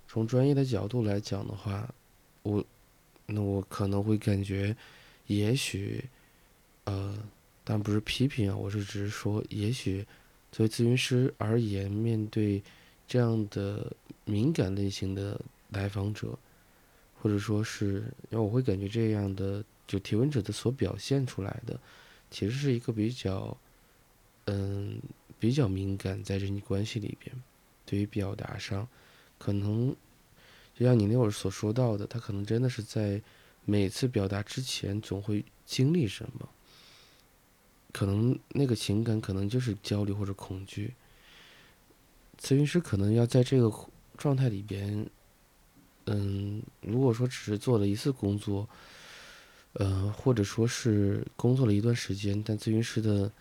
[0.08, 1.94] 从专业的角度来讲的话，
[2.44, 2.64] 我
[3.26, 4.76] 那我可能会感觉，
[5.28, 6.04] 也许，
[6.86, 7.18] 呃，
[7.64, 10.06] 但不是批评啊，我是只是说，也许
[10.52, 12.62] 作为咨询师而言，面对
[13.08, 13.92] 这样的
[14.26, 15.40] 敏感类型的
[15.70, 16.38] 来访者，
[17.22, 21.80] 或者说是，因为我会感觉这样的就提问者的所表现出来的，
[22.32, 23.56] 其实是一个比较，
[24.46, 25.00] 嗯，
[25.40, 27.36] 比较敏感在人际关系里边，
[27.86, 28.88] 对于表达上，
[29.38, 29.96] 可能
[30.74, 33.22] 就像你那会儿所说到的，他可能真的是在
[33.66, 36.50] 每次表达之前总会经历什么，
[37.92, 40.94] 可能那个情感可能就是焦虑或者恐惧。
[42.44, 43.74] 咨询师可能要在这个
[44.18, 45.08] 状态里边，
[46.08, 48.68] 嗯，如果说只是做了一次工作，
[49.74, 53.32] 呃，或者说是工作了一段时间，但咨询师的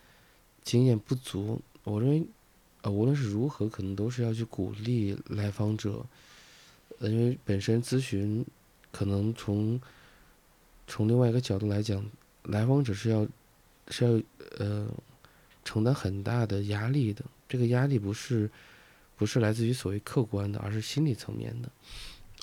[0.63, 2.25] 经验不足，我认为，
[2.83, 6.07] 呃，无论是如何，可能都是要去鼓励来访者，
[7.01, 8.47] 呃，因为本身咨询
[8.93, 9.81] 可能从
[10.87, 12.09] 从另外一个角度来讲，
[12.45, 13.27] 来访者是要
[13.89, 14.23] 是要
[14.59, 14.87] 呃
[15.65, 18.49] 承担很大的压力的，这个压力不是
[19.23, 21.71] 不是来自于所谓客观的，而是心理层面的。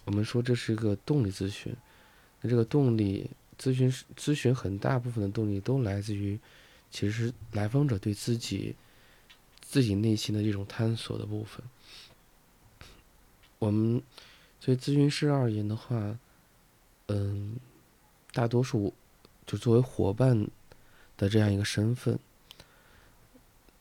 [0.05, 1.75] 我们说这是一个动力咨询，
[2.39, 6.39] 那这个动力咨询咨询很大部分的动力都来自于，
[6.89, 8.73] 其实来访者对自己
[9.59, 11.61] 自己内心的一种探索的部分。
[13.57, 14.01] 我们
[14.61, 16.17] 对咨询师而言的话，
[17.07, 17.57] 嗯，
[18.31, 18.93] 大多数
[19.45, 20.47] 就作为伙伴
[21.17, 22.17] 的这样一个身份，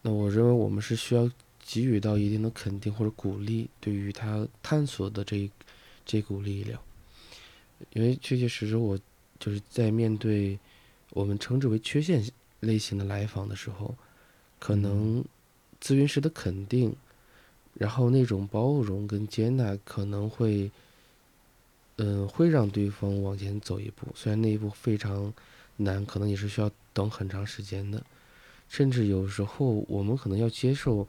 [0.03, 1.31] 那我认为我们是需要
[1.71, 5.51] 给予到一定的肯定或者鼓励，对于他探索的这一
[6.07, 6.81] 这股力量，
[7.93, 8.99] 因为确确实实我
[9.39, 10.59] 就是在面对
[11.11, 12.27] 我们称之为缺陷
[12.61, 13.95] 类型的来访的时候，
[14.59, 15.23] 可能
[15.79, 16.97] 咨询师的肯定，
[17.75, 20.71] 然后那种包容跟接纳可能会，
[21.97, 25.31] 嗯、会让对方往前走一步，虽然那一步非常
[25.77, 28.03] 难，可能也是需要等很长时间的，
[28.71, 31.07] 甚至有时候我们可能要接受，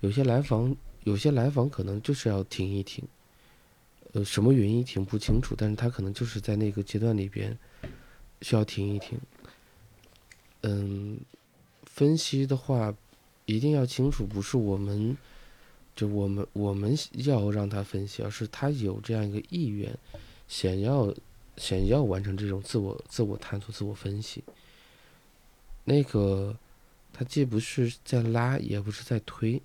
[0.00, 3.04] 有些来访，有些来访可能就是要停一停，
[4.12, 7.56] 呃，什么原因停不清楚，但是他可能就是在那个阶段里边
[8.42, 9.18] 需要停一停。
[10.62, 11.18] 嗯，
[11.84, 12.94] 分析的话
[13.44, 15.16] 一定要清楚，不是我们
[15.94, 19.96] 就我们我们要让他分析，而是他有这样一个意愿，
[20.46, 21.12] 想要
[21.56, 24.44] 想要完成这种自我自我探索、自我分析。
[25.84, 26.56] 那个
[27.12, 29.60] 他既不是在拉，也不是在推，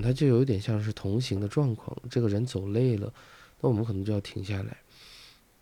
[0.00, 1.96] 他就有点像是同行的状况。
[2.08, 3.12] 这个人走累了，
[3.60, 4.76] 那我们可能就要停下来。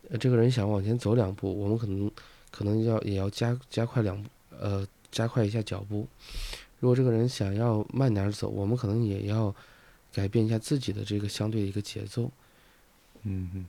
[0.09, 2.11] 呃，这个人想往前走两步，我们可能
[2.51, 6.07] 可能要也要加加快两步，呃，加快一下脚步。
[6.79, 9.53] 如果这个人想要慢点儿走，我们可能也要
[10.13, 12.31] 改变一下自己的这个相对的一个节奏。
[13.23, 13.65] 嗯嗯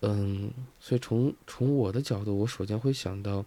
[0.00, 3.44] 嗯，所以从从我的角度，我首先会想到，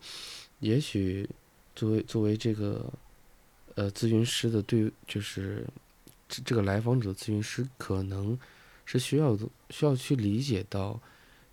[0.59, 1.29] 也许
[1.75, 2.91] 作为作为这个
[3.77, 5.63] 呃咨询师的对，就是
[6.27, 8.37] 这这个来访者咨询师，可能
[8.85, 10.99] 是需要的需要去理解到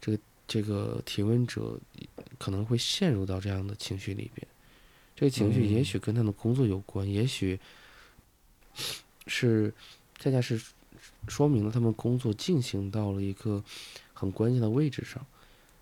[0.00, 0.18] 这个
[0.48, 1.78] 这个提问者
[2.38, 4.46] 可能会陷入到这样的情绪里边，
[5.14, 5.84] 这个情绪也嗯。
[5.84, 7.60] 许跟他的工作有关，也许
[9.26, 9.72] 是
[10.18, 10.60] 恰恰是
[11.28, 13.62] 说明了他们工作进行到了一个
[14.14, 15.24] 很关键的位置上，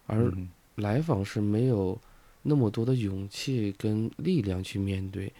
[0.06, 0.50] 而嗯。
[0.76, 2.00] 来访是没有
[2.40, 5.30] 那么多的勇气跟力量去面对，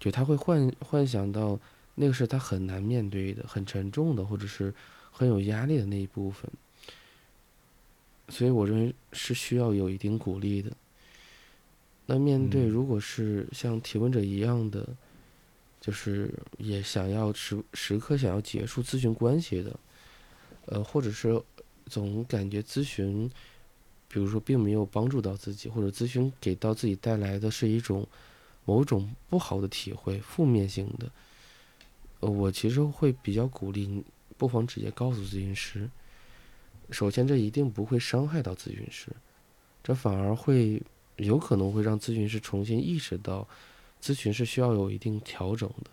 [0.00, 1.60] 就他会幻幻想到
[1.94, 4.74] 那个是他很难面对的、很沉重的，或者是
[5.12, 6.50] 很有压力的那一部分。
[8.28, 10.72] 所以我认为是需要有一定鼓励的。
[12.06, 14.88] 那面对嗯如果是像提问者一样的，
[15.80, 19.78] 就是也想要时时刻想要结束咨询关系的，
[20.66, 21.40] 呃，或者是
[21.86, 23.30] 总感觉咨询
[24.08, 28.06] 比如说并没有帮助到自己，或者咨询给到自己带来的是一种
[28.70, 31.10] 某种不好的体会、负面性的，
[32.20, 34.04] 呃，我其实会比较鼓励，
[34.38, 35.90] 不妨直接告诉咨询师。
[36.92, 39.10] 首先，这一定不会伤害到咨询师，
[39.82, 40.80] 这反而会
[41.16, 43.44] 有可能会让咨询师重新意识到，
[44.00, 45.90] 咨询是需要有一定调整的。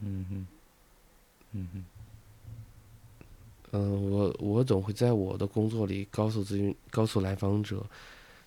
[0.00, 0.46] 嗯哼，
[1.52, 1.84] 嗯哼。
[3.72, 7.82] 嗯，我我总会在我的工作里告诉咨询、告诉来访者，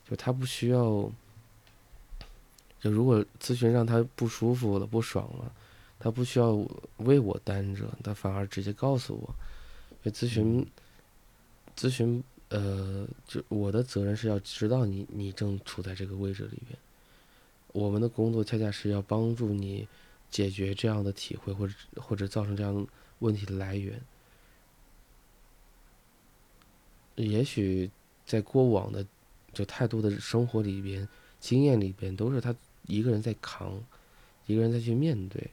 [0.08, 1.12] 就他不需要，
[2.80, 5.52] 就如果咨询让他不舒服了、不爽了，
[6.00, 6.54] 他不需要
[6.98, 9.36] 为我担着，他反而直接告诉我，
[9.92, 10.66] 因为咨询，
[11.76, 16.78] 咨询，呃，就我的责任是要知道你你正处在这个位置里边，
[17.74, 19.88] 我们的工作恰恰是要帮助你
[20.30, 22.88] 解决这样的体会或者或者造成这样
[23.20, 24.00] 问题的来源。
[27.16, 27.90] 也许
[28.28, 29.04] 在过往的
[29.52, 31.08] 就太多的生活里边、
[31.40, 32.56] 经验里边，都是他
[32.88, 33.80] 一个人在扛，
[34.48, 35.52] 一个人在去面对，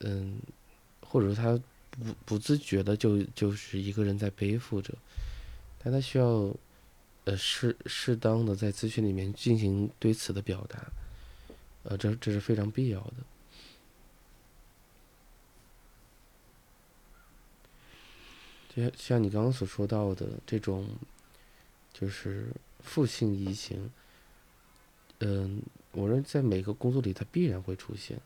[0.00, 0.40] 嗯，
[1.00, 1.56] 或者说他
[1.90, 4.92] 不不自觉的就就是一个人在背负着，
[5.78, 6.52] 但他需要
[7.24, 10.86] 呃适适当的在咨询里面进行对此的表达，
[11.84, 13.14] 呃，这这是非常必要的。
[18.74, 20.88] 就像你刚刚所说到的这种，
[21.92, 22.46] 就是
[22.80, 23.90] 负性移情，
[25.18, 25.60] 嗯，
[25.92, 28.20] 我认为在每个工作里它必然会出现。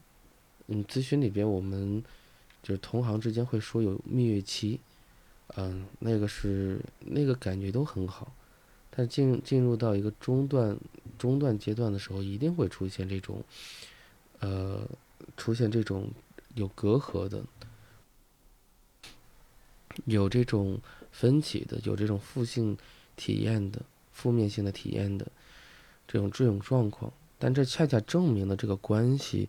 [0.68, 2.02] 嗯，咨询里边我们
[2.62, 4.80] 就是同行之间会说有蜜月期，
[5.56, 8.32] 嗯，那个是那个感觉都很好，
[8.90, 10.76] 但进进入到一个中段
[11.18, 13.42] 中段阶段的时候，一定会出现这种，
[14.40, 14.88] 呃，
[15.36, 16.08] 出现这种
[16.54, 17.44] 有隔阂的。
[20.04, 20.78] 有这种
[21.10, 22.76] 分歧的，有这种负性
[23.16, 23.80] 体验的、
[24.12, 25.26] 负面性的体验的
[26.06, 29.48] 这种这种状况，但这恰恰证明了这个关系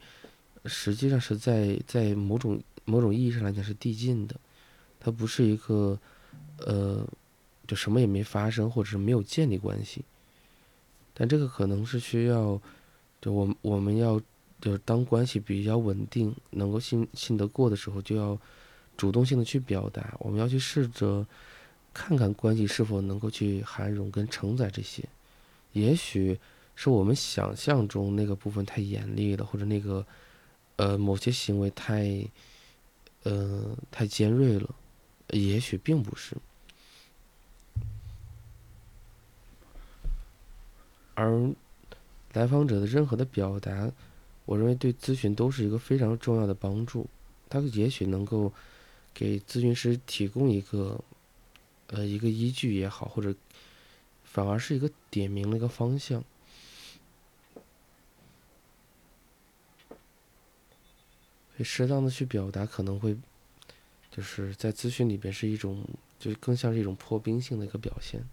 [0.66, 4.36] 实际上是在在某种某种意义上来讲是递进的，
[5.00, 6.00] 它不是一个
[6.60, 7.08] 呃
[7.66, 10.04] 就什么也没发生或者是没有建立关系，
[11.14, 12.62] 但这个可能是需要
[13.22, 14.20] 就我我们要
[14.60, 18.38] 就是当关系比较稳定，能够信信得过的时候就要。
[18.98, 21.24] 主动性的去表达，我们要去试着
[21.94, 25.08] 看看关系是否能够去涵容跟承载这些。
[25.74, 26.40] 也许
[26.78, 30.06] 是我们想象中那个部分太严厉了，或者那个
[30.78, 32.26] 呃某些行为太
[33.24, 34.74] 呃太尖锐了，
[35.32, 36.38] 也许并不是。
[41.16, 41.52] 而
[42.32, 43.92] 来访者的任何的表达，
[44.46, 47.06] 我认为对咨询都是一个非常重要的帮助。
[47.50, 48.54] 他也许能够。
[49.20, 51.04] 给咨询师提供一个，
[51.88, 53.34] 呃，一个依据也好，或者
[54.24, 56.24] 反而是一个点明了一个方向。
[61.64, 63.18] 适当的去表达，可能会
[64.12, 65.84] 就是在咨询里边是一种，
[66.20, 68.24] 就更像是一种破冰性的一个表现。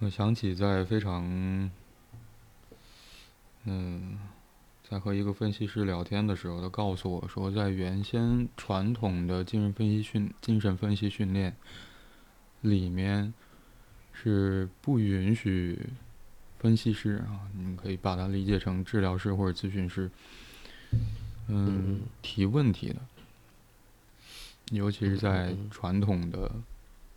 [0.00, 1.24] 我想起在非常，
[3.64, 4.18] 嗯，
[4.88, 11.56] 在和一个分析师聊天的时候，他告诉我说，在原先传统的精神分析训、精神分析训练
[12.60, 13.32] 里面，
[14.12, 15.78] 是不允许
[16.58, 20.10] 分析师啊，你们可以把它理解成治疗师或者咨询师，
[21.48, 22.96] 嗯，提问题的，
[24.70, 26.52] 尤其是在传统的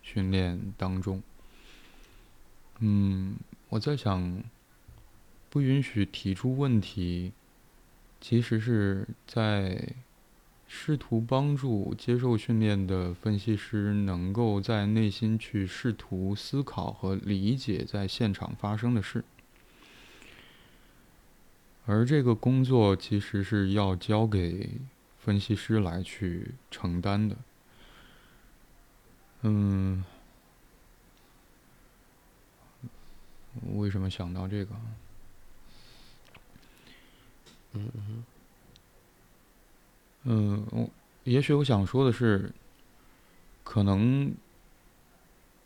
[0.02, 1.22] 训练当中。
[2.80, 3.36] 嗯，
[3.68, 4.42] 我在想，
[5.50, 7.34] 不允许提出问题，
[8.20, 9.94] 其实是在
[10.68, 19.24] 试图帮助接受训练的分析师能够在内心去试图思考和理解在现场发生的事，
[21.86, 24.80] 而这个工作其实是要交给
[25.18, 27.36] 分析师来去承担的。
[29.44, 30.04] 嗯。
[33.74, 34.76] 为什么想到这个？
[40.24, 40.90] 嗯，我
[41.24, 42.52] 也许我想说的是，
[43.64, 44.34] 可能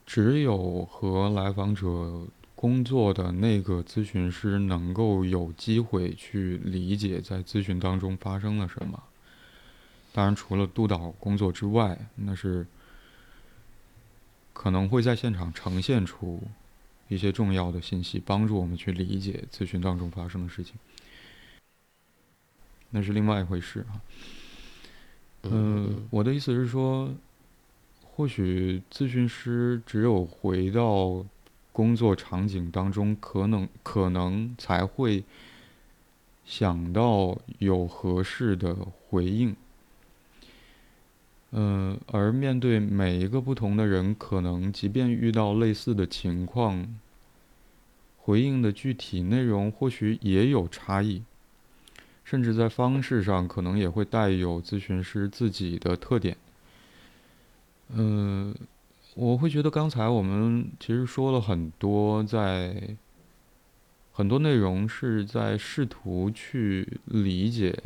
[0.06, 9.04] 只有和来访者工作的那个咨询师能够有机会去理解在咨询当中发生了什么。
[10.14, 12.68] 当然，除了督导工作之外，那是
[14.54, 16.42] 可能会在现场呈现出。
[17.08, 20.76] 一些重要的信息，帮助我们去理解咨询当中发生的事情，
[22.92, 24.00] 那是另外一回事啊。
[25.44, 27.10] 嗯，我的意思是说，
[28.04, 31.26] 或许咨询师只有回到
[31.72, 35.24] 工作场景当中，可能可能才会
[36.46, 38.76] 想到有合适的
[39.10, 39.56] 回应。
[41.54, 46.88] 嗯，而面对每一个不同的人，可能即便遇到类似的情况，
[48.18, 51.24] 回应的具体内容或许也有差异，
[52.32, 56.38] 甚至在方式上可能也会带有咨询师自己的特点。
[57.90, 58.56] 嗯，
[59.16, 62.96] 我会觉得刚才我们其实说了很多，在
[64.14, 67.78] 很多内容是在试图去理解。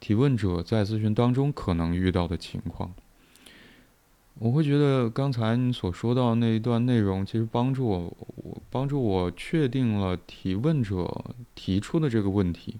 [0.00, 2.92] 提问者在咨询当中可能遇到的情况，
[4.40, 11.24] 我会觉得刚才你所说到那一段内容，其实帮助我，我帮助我确定了提问者
[11.54, 12.74] 提出的这个问题。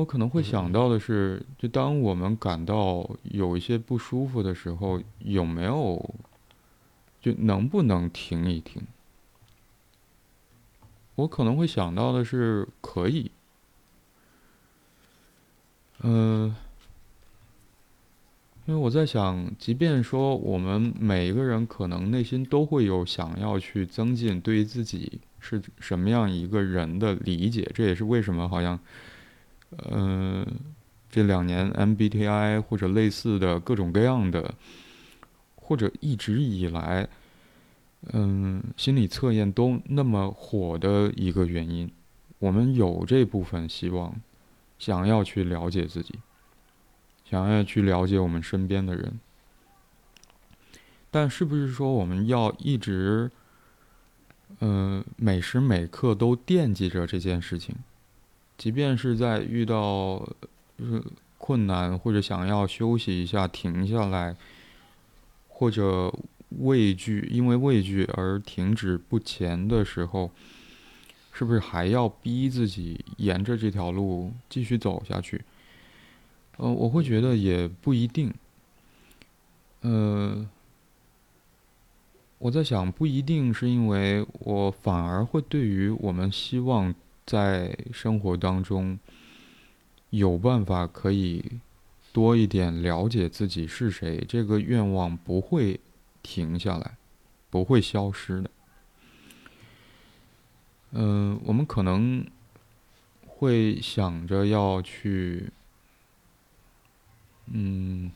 [0.00, 6.14] 我可能会想到的是，就当我们感到有一些不舒服的时候，有没有，
[7.20, 8.82] 就能不能停一停？
[11.16, 13.30] 我可能会想到的是，可以。
[16.02, 16.56] 嗯，
[18.64, 28.80] 因为我在想，即便说我们每一个人可能内心都会有想要去增进对于自己是什么样一个人的理解，这也是为什么好像，
[29.90, 30.46] 嗯，
[31.10, 34.54] 这两年 MBTI 或者类似的各种各样的，
[35.56, 37.08] 或者一直以来，
[38.12, 41.90] 嗯，心理测验都那么火的一个原因，
[42.38, 44.14] 我们有这部分希望。
[44.78, 46.14] 想要去了解自己，
[47.22, 49.20] 想要去了解我们身边的人，
[51.10, 53.30] 但是不是说我们要一直，
[54.60, 57.76] 嗯，每时每刻都惦记着这件事情？
[58.60, 60.28] 即便是在遇到
[61.38, 64.36] 困难或者想要休息一下、停下来，
[65.48, 66.12] 或者
[66.58, 70.30] 畏惧，因为畏惧而停止不前的时候。
[71.32, 75.42] 是不是还要逼自己沿着这条路继续走下去？
[76.58, 78.34] 呃，我会觉得也不一定。
[79.80, 80.46] 呃，
[82.36, 86.94] 我在想，不一定是因为我反而会对于我们希望
[87.30, 88.98] 在生活当中
[90.10, 91.60] 有办法可以
[92.12, 95.78] 多一点了解自己是谁，这个愿望不会
[96.24, 96.96] 停下来，
[97.48, 98.50] 不会消失的。
[100.90, 102.26] 嗯，我们可能
[103.24, 105.52] 会想着要去，
[107.46, 108.10] 嗯。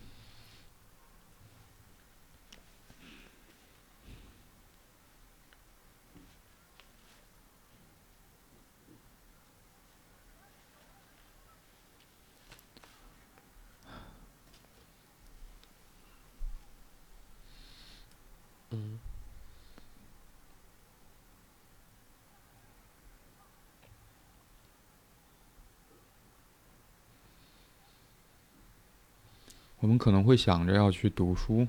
[29.85, 31.69] 我们可能会想着要去读书，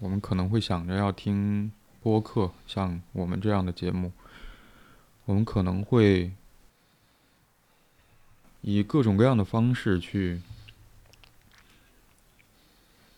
[0.00, 1.70] 我们可能会想着要听
[2.02, 4.10] 播客，像我们这样的节目。
[5.26, 6.32] 我们可能会
[8.62, 10.40] 以各种各样的方式去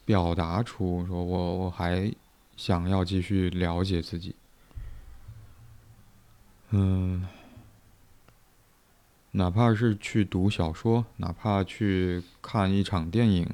[0.05, 2.13] 表达出，说我我还
[2.55, 4.37] 想要继续了解自己。
[6.69, 7.27] 嗯，
[9.31, 13.49] 哪怕是去读小说，哪怕去看一场电影。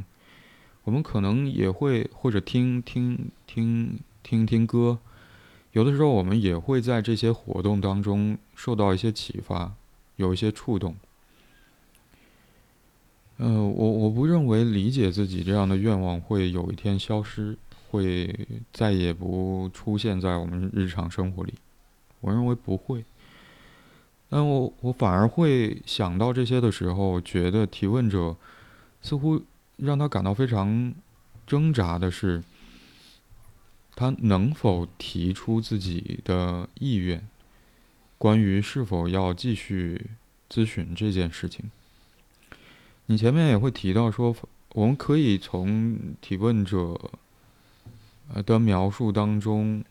[0.91, 4.99] 我们可能也会或者听听听听听歌，
[5.71, 9.73] 有的时候我们也会在这些活动当中受到一些启发，
[10.17, 10.97] 有一些触动。
[13.39, 17.57] 嗯，我我不认为理解自己这样的愿望会有一天消失，
[17.89, 21.55] 会再也不出现在我们日常生活里。
[22.21, 23.05] 我认为不会，
[24.29, 28.35] 但我我反而会想到这些的时候，觉得提问者
[29.01, 29.41] 似乎。
[29.83, 30.95] 让他感到非常
[31.47, 32.43] 挣扎的是，
[33.97, 37.27] 他能否提出自己的意愿，
[38.19, 40.11] 关于是否要继续
[40.51, 41.71] 咨询这件事情。
[43.07, 44.37] 你前面也会提到说，
[44.75, 47.11] 我们可以从提问者
[48.45, 49.83] 的描述当中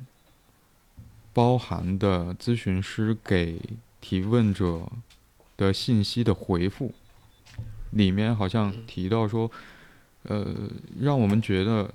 [1.34, 3.60] 包含的咨询师给
[4.00, 4.88] 提问者
[5.58, 6.94] 的信息的回复，
[7.90, 9.52] 里面好像提到说。
[10.24, 11.94] 呃，让我们觉得，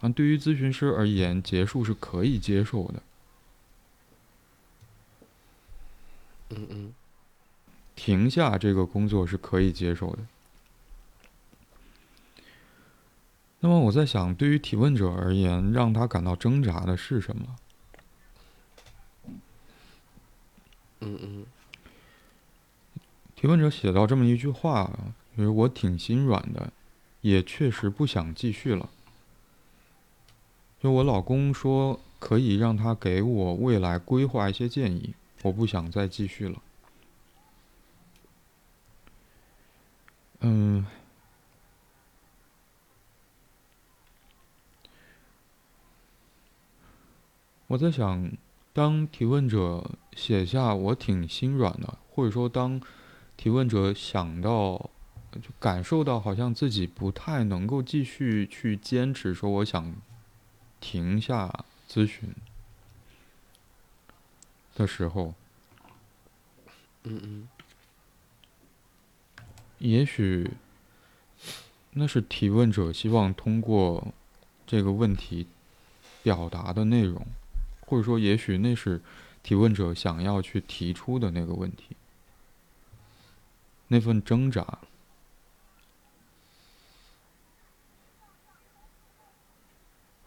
[0.00, 3.02] 啊，对于咨询师而言，结束是可以接受的。
[6.50, 6.94] 嗯嗯，
[7.94, 10.26] 停下这个工作是可以接受的。
[13.60, 17.56] 那么我在想，对于提问者而言，让他感到挣扎的是什么？
[21.02, 21.46] 嗯嗯，
[23.36, 24.90] 提问者写到这么一句话，
[25.36, 26.72] 就是我挺心软的，
[27.20, 28.88] 也确实不想继续了。
[30.78, 36.62] 就我老公说可以让他给我未来规划一些建议，我不想再继续了。
[40.40, 40.86] 嗯。
[47.66, 48.32] 我在想，
[48.72, 52.80] 当提问者写下“我挺心软的”，或者说当
[53.36, 54.90] 提问者想到、
[55.38, 59.94] 就感受到好像自己不太能够继续去坚持，说我想
[60.80, 62.34] 停下咨询
[64.74, 65.34] 的时候，
[67.04, 67.48] 嗯嗯，
[69.78, 70.50] 也许
[71.92, 74.12] 那是提问者希望通过
[74.66, 75.46] 这个问题
[76.22, 77.26] 表达的内容。
[77.86, 79.02] 或者说，也许那是
[79.42, 81.96] 提问者想要去提出的那个问题，
[83.88, 84.78] 那份挣扎，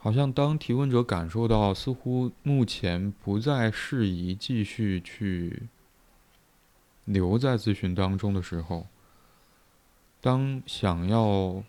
[0.04, 5.70] 好像当提问者感受到似乎目前不再适宜继续去
[7.06, 8.88] 留在咨询当中的时候，
[10.20, 11.64] 当想要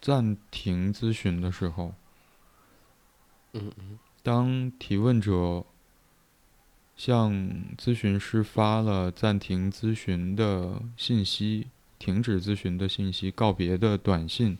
[0.00, 1.92] 暂停咨询的时候，
[3.54, 3.98] 嗯嗯。
[4.22, 5.64] 当提问者
[6.96, 7.32] 向
[7.76, 11.66] 咨询师发了暂停咨询的信息、
[11.98, 14.56] 停止咨询的信息、告别的短信，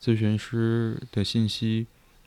[0.00, 1.86] 咨询师的信息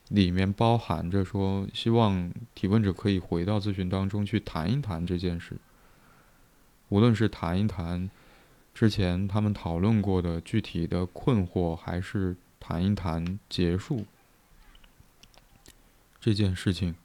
[0.09, 5.55] 里面包含着说希望提问者可以回到咨询当中去谈一谈这件事，
[6.89, 8.09] 无论是谈一谈
[8.73, 14.05] 之前他们讨论过的具体的困惑，还是谈一谈结束。
[16.19, 16.95] 这件事情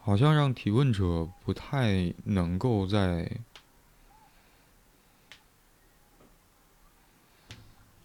[0.00, 3.30] 好像让提问者不太能够在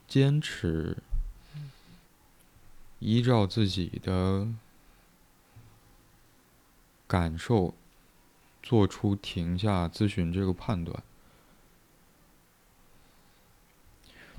[0.09, 0.97] 坚持
[2.97, 4.47] 依照自己的
[7.07, 7.75] 感受
[8.63, 11.03] 做出停下咨询这个判断。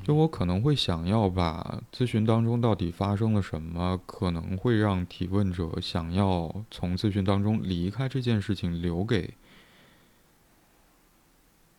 [0.02, 9.34] 就我可能会想要把咨询当中到底发生了什么，可能会让提问者想要从咨询当中离开这件事情，留给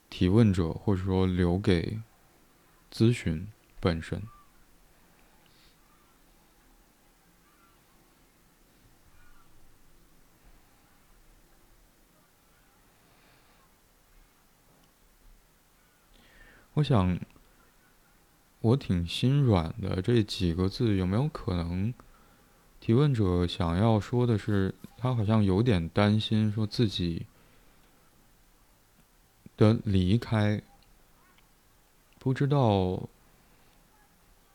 [0.10, 2.00] 提问者，或者说留给
[2.94, 3.48] 咨询
[3.82, 4.22] 本身。
[16.76, 17.20] 我想。
[18.62, 21.92] 我挺心软的，这几个字有没有可能？
[22.80, 27.26] 提问者想要说的是，他好像有点担心，说自己
[29.58, 30.62] 的离开，
[32.20, 33.10] 不知道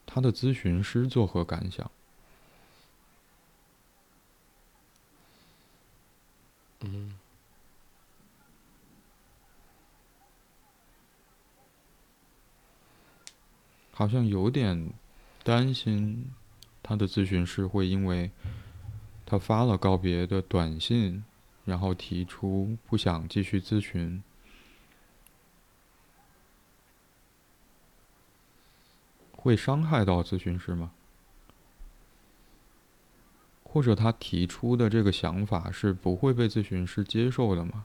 [0.07, 1.91] 他的咨询师作何感想？
[6.81, 7.13] 嗯。
[13.93, 14.93] 好像有点
[15.43, 16.31] 担心，
[16.83, 18.31] 他的咨询师会因为
[19.25, 21.25] 他发了告别的短信，
[21.65, 24.23] 然后提出不想继续咨询，
[29.47, 30.91] 会伤害到咨询师吗？
[33.63, 37.85] 或者他提出的这个想法是不会被咨询师接受的吗？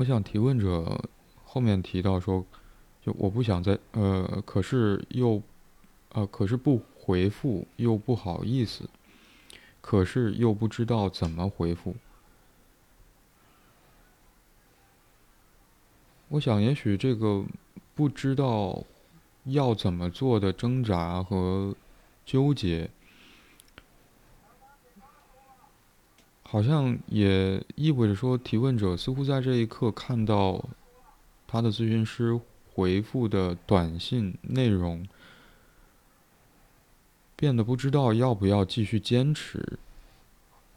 [0.00, 0.98] 我想提问者
[1.44, 2.42] 后面提到说，
[3.02, 5.42] 就我不想再呃，可是又
[6.12, 8.88] 呃，可是不回复又不好意思，
[9.82, 11.94] 可是又不知道怎么回复。
[16.28, 17.44] 我想，也许这个
[17.94, 18.82] 不知道
[19.44, 21.76] 要怎么做的挣扎和
[22.24, 22.88] 纠结，
[26.50, 30.68] 好像也意味着说，提问者似乎在这一刻看到
[31.46, 32.40] 他的咨询师
[32.72, 35.06] 回复的短信内容，
[37.36, 39.78] 变得不知道要不要继续坚持，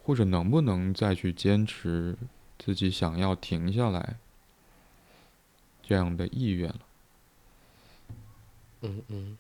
[0.03, 2.15] 或者能不能再去坚持
[2.59, 4.17] 自己想要停下来。
[5.81, 6.79] 这样的意愿了。
[8.81, 9.37] 嗯嗯。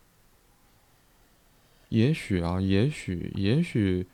[1.89, 4.07] 也许啊，也许，也许，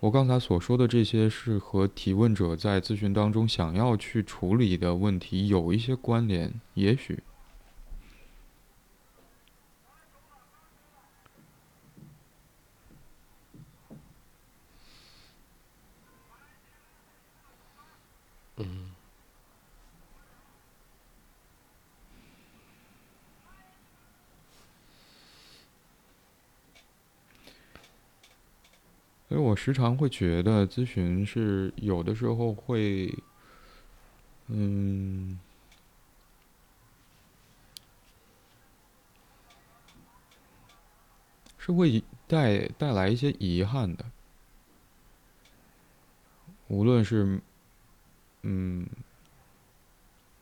[0.00, 6.52] 我刚才所说的这些是和提问者在咨询当中想要去处理的问题有一些关联。
[6.74, 7.18] 也许。
[29.28, 33.12] 所以我时常会觉得，咨询是有的时候会，
[34.46, 35.36] 嗯，
[41.58, 44.04] 是会带带来一些遗憾的。
[46.68, 47.40] 无论是，
[48.42, 48.86] 嗯，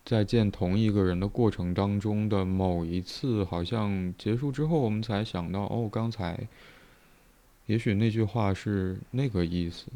[0.05, 6.47] 在见同一个人的过程当中的某一次，好像结束之后，我们才想到，哦，刚才。
[7.67, 9.87] 也许那句话是那个意思，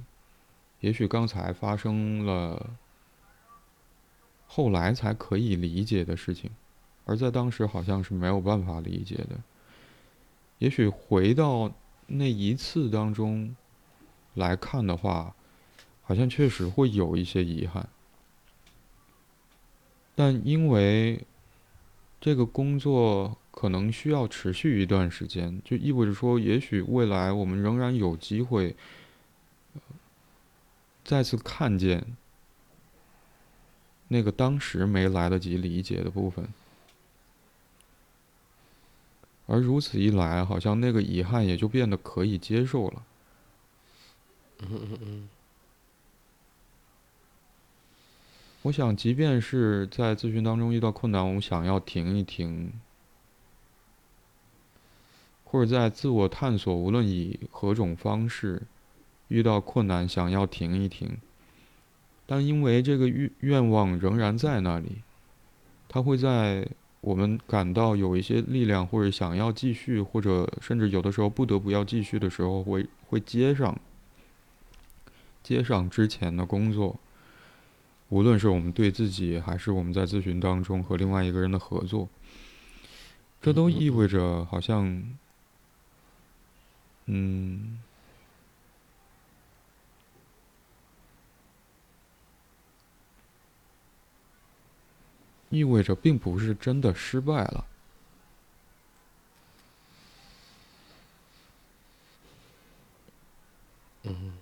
[0.80, 2.70] 也许刚才发生了，
[4.46, 6.50] 后来才可以理解的事情，
[7.04, 9.38] 而在当时好像是没有办法理解的。
[10.58, 11.72] 也许回到
[12.08, 13.54] 那一次当中
[14.34, 15.34] 来看的话，
[16.02, 17.88] 好像确实会有一些遗憾，
[20.16, 21.24] 但因为
[22.20, 23.36] 这个工作。
[23.61, 28.74] 可能需要持续一段时间，就意味着说，也许未来我们仍然有机会
[31.04, 32.16] 再次看见
[34.08, 36.48] 那个当时没来得及理解的部分，
[39.46, 43.02] 而如此一来，好像那个遗憾也就变得可以接受了。
[44.61, 45.28] 嗯嗯嗯。
[48.62, 52.72] 我想，即便是在咨询当中遇到困难，我们想要停一停。
[55.51, 58.62] 或者在自我探索，无论以何种方式，
[59.26, 61.18] 遇到困难想要停一停，
[62.24, 64.98] 但因为这个愿愿望仍然在那里，
[65.88, 66.68] 它会在
[67.01, 73.76] 我们感到有一些力量，或者想要继续，或者甚至有的时候不得不要继续的时候，会会接上，
[75.42, 76.94] 接上之前的工作，
[78.09, 82.09] 无论是我们对自己，还是我们在咨询当中和另外一个人的合作，
[83.42, 85.03] 这都意味着好像。
[87.12, 87.80] 嗯，
[95.48, 97.64] 意味着并不是真的失败了。
[104.04, 104.32] 嗯。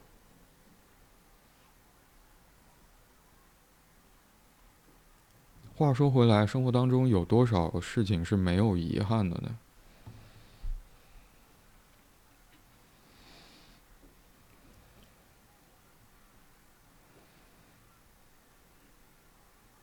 [5.74, 9.58] 话说回来，生活当中有多少事情是没有遗憾的呢？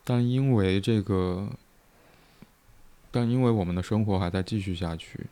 [0.07, 1.49] 但因为这个，
[3.09, 5.25] 但因为我们的生活还在继续下去，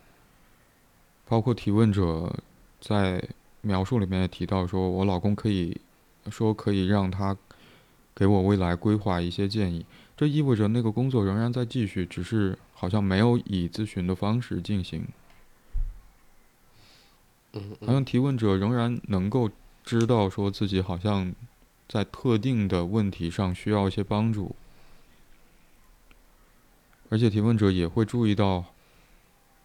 [1.27, 2.35] 包括提问者
[2.81, 3.23] 在
[3.61, 5.79] 描述里面也提到，说我老公可以
[6.31, 7.37] 说可以让他
[8.15, 9.85] 给我未来规划一些建议，
[10.17, 15.05] 这意味着那个工作仍然在继续，只是好像没有以咨询的方式进行。
[17.85, 19.51] 好像提问者仍然能够
[19.83, 21.31] 知道说自己好像
[21.87, 24.55] 在特定的问题上需要一些帮助。
[27.13, 28.65] 而且提问者也会注意到，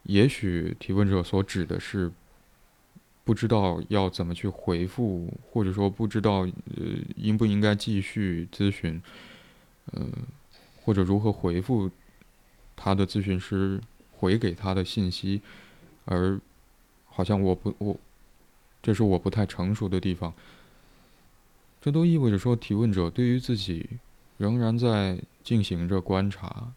[0.03, 2.13] 也许提问者所指的是
[3.25, 6.85] 不知道要怎么去回复，或者说不知道呃
[7.17, 9.01] 应不应该继续咨询，
[9.93, 10.07] 呃
[10.83, 11.91] 或者如何回复
[12.77, 13.81] 他的咨询师
[14.13, 15.41] 回给他的信息，
[16.05, 16.39] 而
[17.07, 17.97] 好像我不我
[18.83, 20.35] 这是我不太成熟的地方，
[21.81, 23.89] 这都意味着说提问者对于自己
[24.37, 26.75] 仍然在进行着观察。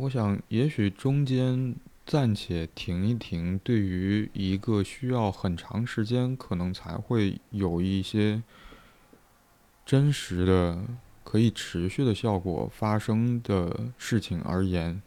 [0.00, 1.76] 我想，也许中间
[2.06, 8.42] 暂且停一停，对于一个需要很长时间，可能才会有一些
[9.84, 10.82] 真实的、
[11.22, 15.02] 可以持续的效果发生的事情而言，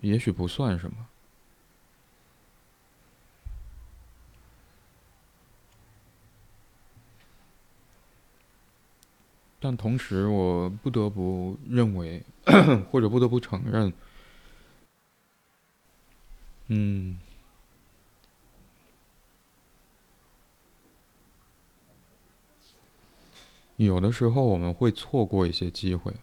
[0.00, 1.06] 也许不算什么。
[9.60, 12.22] 但同时，我不得不认为，
[12.90, 13.92] 或者不得不承认，
[16.68, 17.18] 嗯，
[23.76, 26.14] 有的时候我们会错过一些机会。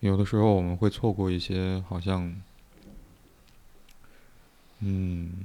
[0.00, 2.34] 有的时候我们会错过一些好像，
[4.78, 5.44] 嗯，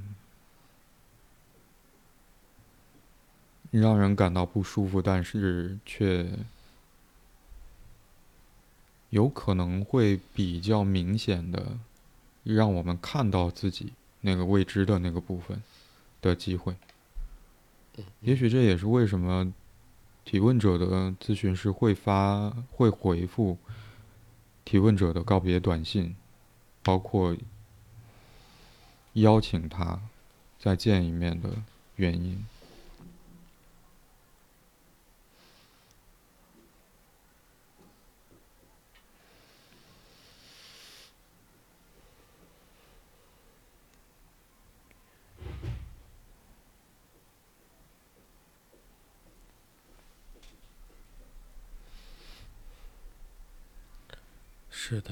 [3.70, 6.26] 让人感到不舒服，但是却
[9.10, 11.76] 有可能会比较明显的
[12.42, 13.92] 让我们看到自己
[14.22, 15.62] 那个未知的那个部分
[16.22, 16.74] 的机会。
[18.20, 19.52] 也许这也是为什么
[20.24, 23.58] 提问者的咨询师会发会回复。
[24.66, 26.16] 提问者的告别短信，
[26.82, 27.36] 包括
[29.12, 30.00] 邀请他
[30.58, 31.62] 再见一面的
[31.94, 32.44] 原因。
[54.88, 55.10] 是的。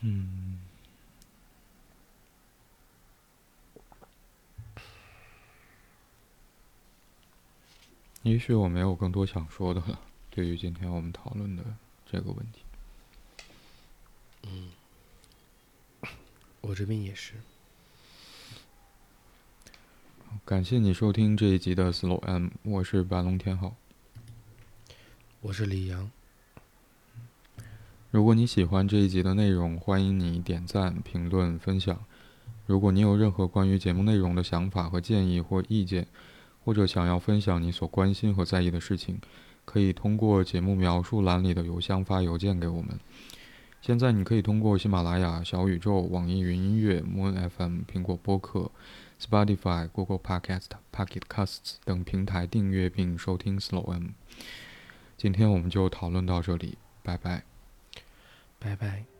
[0.00, 0.58] 嗯。
[8.28, 9.98] 也许我没有更多想说的了。
[10.30, 11.64] 对于今天我们讨论的
[12.04, 12.60] 这个问题，
[14.42, 14.68] 嗯，
[16.60, 17.32] 我这边也是。
[20.44, 23.74] 感谢你收听这一集的 Slow M，我是白龙天浩，
[25.40, 26.10] 我是李阳。
[28.10, 32.04] 如果你喜欢这一集的内容，欢迎你点赞、评论、分享。
[32.66, 36.06] 如果你有任何关于节目内容的想法和建议或意见，
[36.68, 39.18] 或者想要分享你所关心和在意的事情，
[39.64, 43.00] 可以通过节目描述栏里的邮箱发邮件给我们。
[43.80, 48.70] 现在你可以通过喜马拉雅、小宇宙、网易云音乐、Moon FM、苹果播客、
[49.18, 54.08] Spotify、Google Podcast、Pocket Casts 等平台订阅并收听 Slow M。
[55.16, 57.44] 今天我们就讨论到这里，拜拜，
[58.58, 59.17] 拜拜。